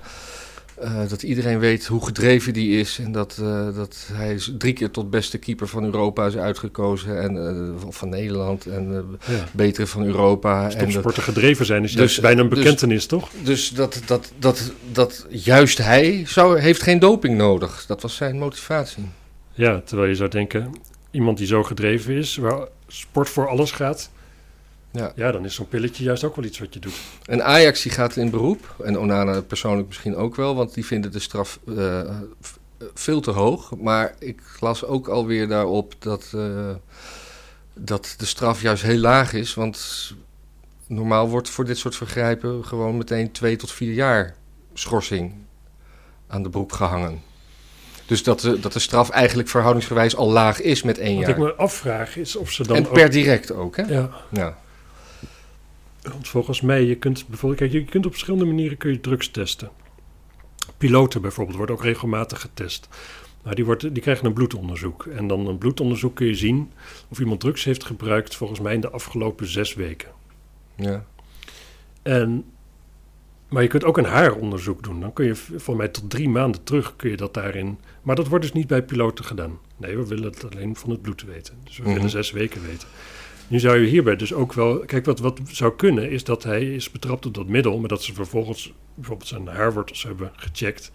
eh, 0.83 1.09
dat 1.09 1.23
iedereen 1.23 1.59
weet 1.59 1.87
hoe 1.87 2.05
gedreven 2.05 2.53
die 2.53 2.81
is. 2.81 2.99
En 2.99 3.13
dat, 3.13 3.39
eh, 3.41 3.75
dat 3.75 4.09
hij 4.13 4.35
is 4.35 4.53
drie 4.59 4.73
keer 4.73 4.91
tot 4.91 5.11
beste 5.11 5.39
keeper 5.39 5.69
van 5.69 5.85
Europa 5.85 6.27
is 6.27 6.37
uitgekozen. 6.37 7.21
En, 7.23 7.47
eh, 7.47 7.87
van 7.91 8.09
Nederland 8.09 8.67
en 8.67 9.07
Ja. 9.29 9.45
betere 9.53 9.87
van 9.87 10.05
Europa. 10.05 10.65
Als 10.65 10.75
En 10.75 11.13
gedreven 11.13 11.67
zijn 11.67 11.85
is 11.85 11.93
Dus- 11.93 12.21
bijna 12.21 12.41
een 12.41 12.49
dus- 12.49 12.59
bekentenis, 12.59 13.07
toch? 13.07 13.31
dus 13.43 13.69
dat, 13.69 14.01
dat, 14.07 14.33
dat, 14.39 14.73
dat 14.93 15.27
juist 15.29 15.79
hij 15.79 16.23
zou, 16.27 16.59
heeft 16.59 16.83
geen 16.83 16.99
doping 16.99 17.37
nodig. 17.37 17.85
Dat 17.87 18.03
was 18.03 18.17
zijn 18.17 18.39
motivatie. 18.39 19.05
Ja, 19.53 19.81
terwijl 19.85 20.09
je 20.09 20.15
zou 20.15 20.31
denken, 20.31 20.71
iemand 21.11 21.39
die 21.39 21.47
zo 21.47 21.63
gedreven 21.63 22.15
is, 22.15 22.37
waar 22.37 22.67
sport 22.87 23.29
voor 23.29 23.49
alles 23.49 23.71
gaat, 23.71 24.11
Ja. 24.93 25.13
Ja, 25.17 25.33
dan 25.33 25.45
is 25.45 25.55
zo'n 25.55 25.69
pilletje 25.69 26.05
juist 26.05 26.25
ook 26.25 26.37
wel 26.37 26.45
iets 26.45 26.59
wat 26.59 26.75
je 26.75 26.81
doet. 26.81 27.01
En 27.25 27.45
Ajax 27.45 27.83
die 27.83 27.93
gaat 27.93 28.17
in 28.17 28.31
beroep. 28.31 28.75
En 28.85 28.99
Onana 28.99 29.41
persoonlijk 29.41 29.89
misschien 29.89 30.17
ook 30.17 30.37
wel, 30.37 30.55
want 30.55 30.75
die 30.75 30.87
vinden 30.87 31.13
de 31.13 31.19
straf 31.19 31.59
eh, 31.77 32.17
veel 32.95 33.21
te 33.21 33.31
hoog. 33.31 33.77
Maar 33.77 34.15
ik 34.19 34.41
las 34.61 34.85
ook 34.85 35.09
alweer 35.09 35.49
daarop 35.49 35.95
dat, 35.99 36.33
eh, 36.35 36.71
dat 37.75 38.15
de 38.17 38.27
straf 38.27 38.63
juist 38.63 38.83
heel 38.83 38.99
laag 38.99 39.33
is. 39.33 39.55
Want 39.55 40.11
normaal 40.87 41.29
wordt 41.29 41.51
voor 41.51 41.65
dit 41.65 41.79
soort 41.79 41.97
vergrijpen 41.97 42.65
gewoon 42.65 42.97
meteen 42.97 43.33
twee 43.33 43.57
tot 43.57 43.73
vier 43.73 43.93
jaar 43.93 44.35
schorsing 44.75 45.33
aan 46.27 46.43
de 46.43 46.51
broek 46.51 46.73
gehangen. 46.73 47.23
Dus 48.07 48.23
dat 48.23 48.41
de, 48.41 48.61
dat 48.61 48.73
de 48.73 48.79
straf 48.79 49.11
eigenlijk 49.11 49.49
verhoudingsgewijs 49.49 50.17
al 50.17 50.31
laag 50.31 50.61
is 50.61 50.83
met 50.83 50.99
één 50.99 51.17
Wat 51.17 51.27
jaar. 51.27 51.31
ik 51.31 51.43
me 51.43 51.55
afvraag 51.55 52.17
is 52.17 52.37
of 52.37 52.51
ze 52.51 52.67
dan 52.67 52.77
En 52.77 52.87
ook... 52.87 52.93
per 52.93 53.11
direct 53.11 53.53
ook, 53.53 53.77
hè? 53.77 53.83
Ja, 53.83 54.11
Ja. 54.31 54.59
Want 56.03 56.29
volgens 56.29 56.61
mij, 56.61 56.85
je 56.85 56.95
kunt 56.97 57.27
bijvoorbeeld... 57.29 57.61
Kijk, 57.61 57.73
je 57.73 57.85
kunt 57.85 58.07
op 58.07 58.11
verschillende 58.13 58.45
manieren 58.47 58.77
kun 58.77 58.91
je 58.91 59.01
drugs 59.01 59.29
testen. 59.31 59.71
Piloten 60.79 61.21
bijvoorbeeld 61.23 61.57
worden 61.57 61.75
ook 61.77 61.83
regelmatig 61.83 62.41
getest. 62.41 62.89
Nou, 63.43 63.55
die, 63.55 63.65
wordt, 63.65 63.81
die 63.95 64.03
krijgen 64.03 64.27
een 64.27 64.33
bloedonderzoek. 64.33 65.07
En 65.07 65.27
dan 65.27 65.47
een 65.47 65.59
bloedonderzoek 65.59 66.15
kun 66.17 66.27
je 66.27 66.35
zien 66.35 66.71
of 67.09 67.19
iemand 67.21 67.41
drugs 67.41 67.65
heeft 67.65 67.85
gebruikt... 67.85 68.37
volgens 68.37 68.61
mij 68.61 68.75
in 68.75 68.81
de 68.81 68.91
afgelopen 68.91 69.47
zes 69.47 69.75
weken. 69.75 70.09
ja. 70.77 71.05
En, 72.03 72.45
maar 73.49 73.63
je 73.63 73.69
kunt 73.69 73.85
ook 73.85 73.99
een 73.99 74.05
haaronderzoek 74.05 74.83
doen. 74.83 75.01
Dan 75.01 75.13
kun 75.13 75.25
je 75.27 75.35
v- 75.35 75.51
voor 75.57 75.77
mij 75.77 75.89
tot 75.89 76.11
drie 76.11 76.29
maanden 76.29 76.65
terug 76.65 76.97
kun 76.97 77.11
je 77.11 77.17
dat 77.17 77.35
daarin. 77.35 77.79
Maar 78.03 78.17
dat 78.17 78.29
wordt 78.29 78.45
dus 78.45 78.53
niet 78.53 78.67
bij 78.67 78.83
piloten 78.83 79.25
gedaan. 79.25 79.59
Nee, 79.77 79.97
we 79.97 80.07
willen 80.07 80.25
het 80.25 80.45
alleen 80.51 80.77
van 80.77 80.91
het 80.91 81.03
bloed 81.03 81.23
weten. 81.23 81.55
Dus 81.65 81.77
we 81.77 81.83
Mhm. 81.85 81.93
willen 81.95 82.11
zes 82.11 82.31
weken 82.31 82.63
weten. 82.67 82.89
Nu 83.49 83.59
zou 83.59 83.79
je 83.79 83.87
hierbij 83.87 84.17
dus 84.17 84.33
ook 84.33 84.53
wel. 84.53 84.79
Kijk, 84.79 85.05
wat, 85.05 85.19
wat 85.19 85.41
zou 85.47 85.77
kunnen 85.77 86.11
is 86.11 86.25
dat 86.25 86.43
hij 86.43 86.75
is 86.75 86.91
betrapt 86.91 87.27
op 87.27 87.35
dat 87.35 87.47
middel, 87.47 87.79
maar 87.79 87.89
dat 87.89 88.03
ze 88.03 88.15
vervolgens 88.15 88.73
bijvoorbeeld 88.95 89.29
zijn 89.29 89.47
haarwortels 89.47 90.03
hebben 90.03 90.31
gecheckt. 90.37 90.91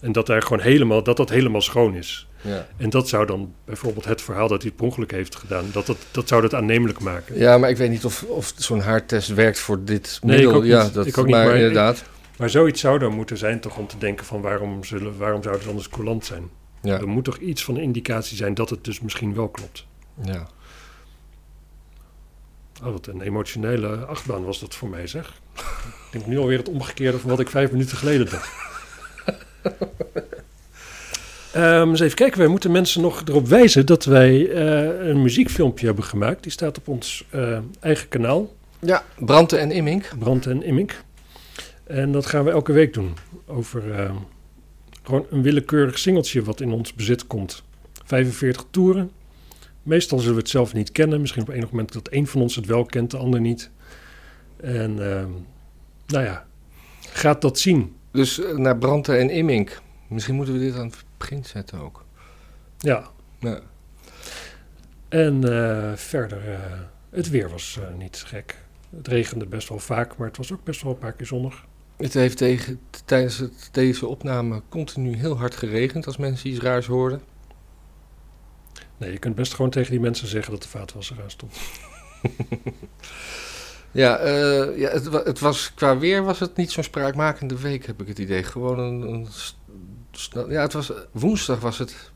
En 0.00 0.12
dat 0.12 0.26
daar 0.26 0.42
gewoon 0.42 0.60
helemaal, 0.60 1.02
dat 1.02 1.16
dat 1.16 1.30
helemaal 1.30 1.60
schoon 1.60 1.94
is. 1.94 2.28
ja. 2.40 2.66
En 2.76 2.90
dat 2.90 3.08
zou 3.08 3.26
dan 3.26 3.52
bijvoorbeeld 3.64 4.04
het 4.04 4.22
verhaal 4.22 4.48
dat 4.48 4.60
hij 4.62 4.66
het 4.68 4.76
per 4.76 4.86
ongeluk 4.86 5.10
heeft 5.10 5.36
gedaan, 5.36 5.64
dat, 5.72 5.86
dat, 5.86 5.96
dat 6.10 6.28
zou 6.28 6.42
dat 6.42 6.54
aannemelijk 6.54 7.00
maken. 7.00 7.38
Ja, 7.38 7.58
maar 7.58 7.70
ik 7.70 7.76
weet 7.76 7.90
niet 7.90 8.04
of, 8.04 8.22
of 8.22 8.52
zo'n 8.56 8.80
haartest 8.80 9.28
werkt 9.34 9.58
voor 9.58 9.84
dit 9.84 10.18
Nee, 10.22 10.36
middel. 10.36 10.50
ik 10.50 10.56
ook 10.56 10.64
ja, 10.64 10.82
niet. 10.84 10.94
dat 10.94 11.06
Ik 11.06 11.18
ook 11.18 11.26
niet, 11.26 11.34
maar, 11.34 11.44
maar 11.44 11.54
ik- 11.54 11.60
inderdaad. 11.60 12.04
Maar 12.38 12.50
zoiets 12.50 12.80
zou 12.80 12.98
dan 12.98 13.14
moeten 13.14 13.36
zijn 13.38 13.60
toch 13.60 13.76
om 13.78 13.86
te 13.86 13.98
denken 13.98 14.26
van 14.26 14.40
waarom, 14.40 14.84
zullen, 14.84 15.16
waarom 15.18 15.42
zou 15.42 15.56
het 15.56 15.66
anders 15.68 15.88
coulant 15.88 16.24
zijn? 16.24 16.48
Ja, 16.82 16.98
Er 16.98 17.08
moet 17.08 17.24
toch 17.24 17.36
iets 17.36 17.64
van 17.64 17.74
een 17.76 17.82
indicatie 17.82 18.36
zijn 18.36 18.54
dat 18.54 18.70
het 18.70 18.84
dus 18.84 19.00
misschien 19.00 19.34
wel 19.34 19.48
klopt. 19.48 19.86
ja. 20.24 20.46
Oh, 22.82 22.92
wat 22.92 23.06
een 23.06 23.20
emotionele 23.20 23.96
achtbaan 23.96 24.44
was 24.44 24.60
dat 24.60 24.74
voor 24.74 24.88
mij 24.88 25.06
zeg. 25.06 25.40
ik 25.56 26.12
denk 26.12 26.26
nu 26.26 26.38
alweer 26.38 26.58
het 26.58 26.68
omgekeerde 26.68 27.18
van 27.18 27.30
wat 27.30 27.40
ik 27.40 27.48
vijf 27.48 27.70
minuten 27.70 27.96
geleden 27.96 28.30
dacht. 28.30 28.50
Ehm, 31.52 31.88
eens 31.88 32.00
even 32.00 32.16
kijken, 32.16 32.38
wij 32.38 32.48
moeten 32.48 32.70
mensen 32.70 33.02
nog 33.02 33.22
erop 33.24 33.46
wijzen 33.46 33.86
dat 33.86 34.04
wij 34.04 34.50
eh, 34.50 35.08
een 35.08 35.22
muziekfilmpje 35.22 35.86
hebben 35.86 36.04
gemaakt. 36.04 36.42
Die 36.42 36.52
staat 36.52 36.78
op 36.78 36.88
ons 36.88 37.24
eh, 37.30 37.58
eigen 37.80 38.08
kanaal, 38.08 38.52
ja, 38.78 39.04
Brandte 39.18 39.56
en 39.56 39.70
Immink. 39.70 40.08
Brand 40.18 40.46
en 40.46 40.62
Immink. 40.62 41.02
En 41.84 42.12
dat 42.12 42.26
gaan 42.26 42.44
we 42.44 42.50
elke 42.50 42.72
week 42.72 42.94
doen. 42.94 43.16
Over 43.46 43.92
eh, 43.92 44.10
gewoon 45.02 45.26
een 45.30 45.42
willekeurig 45.42 45.98
singeltje 45.98 46.42
wat 46.42 46.60
in 46.60 46.72
ons 46.72 46.94
bezit 46.94 47.26
komt. 47.26 47.62
45 48.04 48.64
toeren. 48.70 49.10
Meestal 49.82 50.18
zullen 50.18 50.34
we 50.34 50.40
het 50.40 50.50
zelf 50.50 50.72
niet 50.72 50.92
kennen. 50.92 51.20
Misschien 51.20 51.42
op 51.42 51.48
enig 51.48 51.70
moment 51.70 51.92
dat 51.92 52.08
één 52.08 52.26
van 52.26 52.40
ons 52.40 52.56
het 52.56 52.66
wel 52.66 52.84
kent, 52.84 53.10
de 53.10 53.16
ander 53.16 53.40
niet. 53.40 53.70
En 54.56 55.10
ehm, 55.10 55.30
nou 56.06 56.24
ja, 56.24 56.46
gaat 57.12 57.40
dat 57.40 57.58
zien. 57.58 57.96
Dus 58.10 58.40
eh, 58.44 58.56
naar 58.56 58.78
Brandte 58.78 59.16
en 59.16 59.30
Immink. 59.30 59.80
Misschien 60.08 60.34
moeten 60.34 60.54
we 60.54 60.60
dit 60.60 60.74
aan 60.76 60.86
het 60.86 61.04
begin 61.16 61.44
zetten 61.44 61.78
ook. 61.80 62.04
Ja, 62.78 63.10
Ja. 63.38 63.60
en 65.08 65.52
eh, 65.52 65.92
verder, 65.96 66.52
eh, 66.52 66.60
het 67.10 67.30
weer 67.30 67.50
was 67.50 67.78
niet 67.98 68.22
gek. 68.26 68.58
Het 68.96 69.08
regende 69.08 69.46
best 69.46 69.68
wel 69.68 69.78
vaak, 69.78 70.16
maar 70.16 70.26
het 70.28 70.36
was 70.36 70.52
ook 70.52 70.64
best 70.64 70.82
wel 70.82 70.92
een 70.92 70.98
paar 70.98 71.12
keer 71.12 71.26
zonnig. 71.26 71.64
Het 71.96 72.14
heeft 72.14 72.36
tegen, 72.36 72.80
tijdens 73.04 73.38
het, 73.38 73.68
deze 73.72 74.06
opname 74.06 74.62
continu 74.68 75.16
heel 75.16 75.38
hard 75.38 75.56
geregend 75.56 76.06
als 76.06 76.16
mensen 76.16 76.50
iets 76.50 76.60
raars 76.60 76.86
hoorden. 76.86 77.20
Nee, 79.02 79.12
je 79.12 79.18
kunt 79.18 79.34
best 79.34 79.54
gewoon 79.54 79.70
tegen 79.70 79.90
die 79.90 80.00
mensen 80.00 80.28
zeggen 80.28 80.52
dat 80.52 80.62
de 80.62 80.68
vaatwasser 80.68 81.16
aan 81.22 81.30
stond. 81.30 81.56
Ja, 83.92 84.16
eh, 84.16 84.78
ja 84.78 84.90
het, 84.90 85.12
het 85.12 85.38
was, 85.38 85.74
qua 85.74 85.98
weer 85.98 86.24
was 86.24 86.40
het 86.40 86.56
niet 86.56 86.70
zo'n 86.70 86.82
spraakmakende 86.82 87.58
week, 87.58 87.86
heb 87.86 88.00
ik 88.00 88.08
het 88.08 88.18
idee. 88.18 88.42
Gewoon 88.42 88.78
een... 88.78 89.28
ja, 90.48 90.60
het 90.60 90.72
was, 90.72 90.92
woensdag 91.10 91.60
was 91.60 91.78
het 91.78 92.10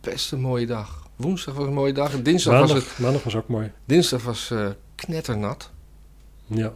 best 0.00 0.32
een 0.32 0.40
mooie 0.40 0.66
dag. 0.66 1.08
Woensdag 1.16 1.54
was 1.54 1.66
een 1.66 1.72
mooie 1.72 1.92
dag. 1.92 2.12
En 2.12 2.22
dinsdag 2.22 2.60
was, 2.60 2.72
het, 2.72 2.78
Maandag, 2.78 2.98
maandag 2.98 3.22
was 3.22 3.36
ook 3.36 3.48
mooi. 3.48 3.72
dinsdag 3.84 4.22
was 4.22 4.50
eh, 4.50 4.68
knetternat. 4.94 5.70
Ja. 6.46 6.72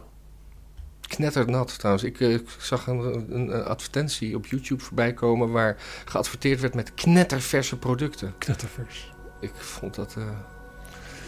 Knetternat 1.07 1.79
trouwens. 1.79 2.05
Ik, 2.05 2.19
eh, 2.19 2.33
ik 2.33 2.49
zag 2.59 2.87
een, 2.87 2.99
een, 2.99 3.53
een 3.53 3.63
advertentie 3.63 4.35
op 4.35 4.45
YouTube 4.45 4.83
voorbij 4.83 5.13
komen 5.13 5.51
waar 5.51 5.77
geadverteerd 6.05 6.61
werd 6.61 6.75
met 6.75 6.93
knetterverse 6.93 7.77
producten. 7.77 8.33
Knettervers. 8.37 9.13
Ik 9.45 9.61
vond 9.61 9.95
dat 9.95 10.15
eh, 10.17 10.23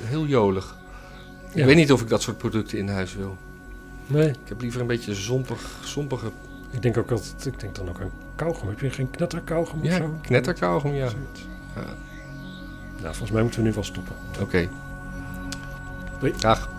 heel 0.04 0.26
jolig. 0.26 0.76
Ja. 1.54 1.60
Ik 1.60 1.66
weet 1.66 1.76
niet 1.76 1.92
of 1.92 2.02
ik 2.02 2.10
dat 2.10 2.22
soort 2.22 2.38
producten 2.38 2.78
in 2.78 2.90
huis 2.90 3.16
wil. 3.16 3.38
Nee, 4.08 4.30
Ik 4.30 4.36
heb 4.48 4.62
liever 4.62 4.82
een 4.82 4.88
beetje 4.88 5.16
zompig, 5.16 5.80
zompige... 5.84 6.32
ik 6.72 6.82
denk 6.82 6.98
ook 6.98 7.12
altijd, 7.12 7.46
ik 7.46 7.60
denk 7.60 7.76
dan 7.76 7.90
ook 7.90 8.02
aan 8.02 8.12
kauwgom. 8.36 8.68
Heb 8.70 8.80
je 8.80 8.90
geen 8.90 9.10
knetterkauwgom 9.12 9.80
of 9.80 9.86
Ja, 9.86 9.98
zo? 9.98 10.18
knetterkauwgom, 10.22 10.94
ja. 10.94 11.06
Ja. 11.76 11.84
Nou, 12.96 13.10
volgens 13.16 13.32
mij 13.32 13.42
moeten 13.42 13.62
we 13.62 13.68
nu 13.68 13.74
wel 13.74 13.84
stoppen. 13.84 14.16
Oké. 14.42 14.70
Doei. 16.20 16.34
Dag. 16.40 16.70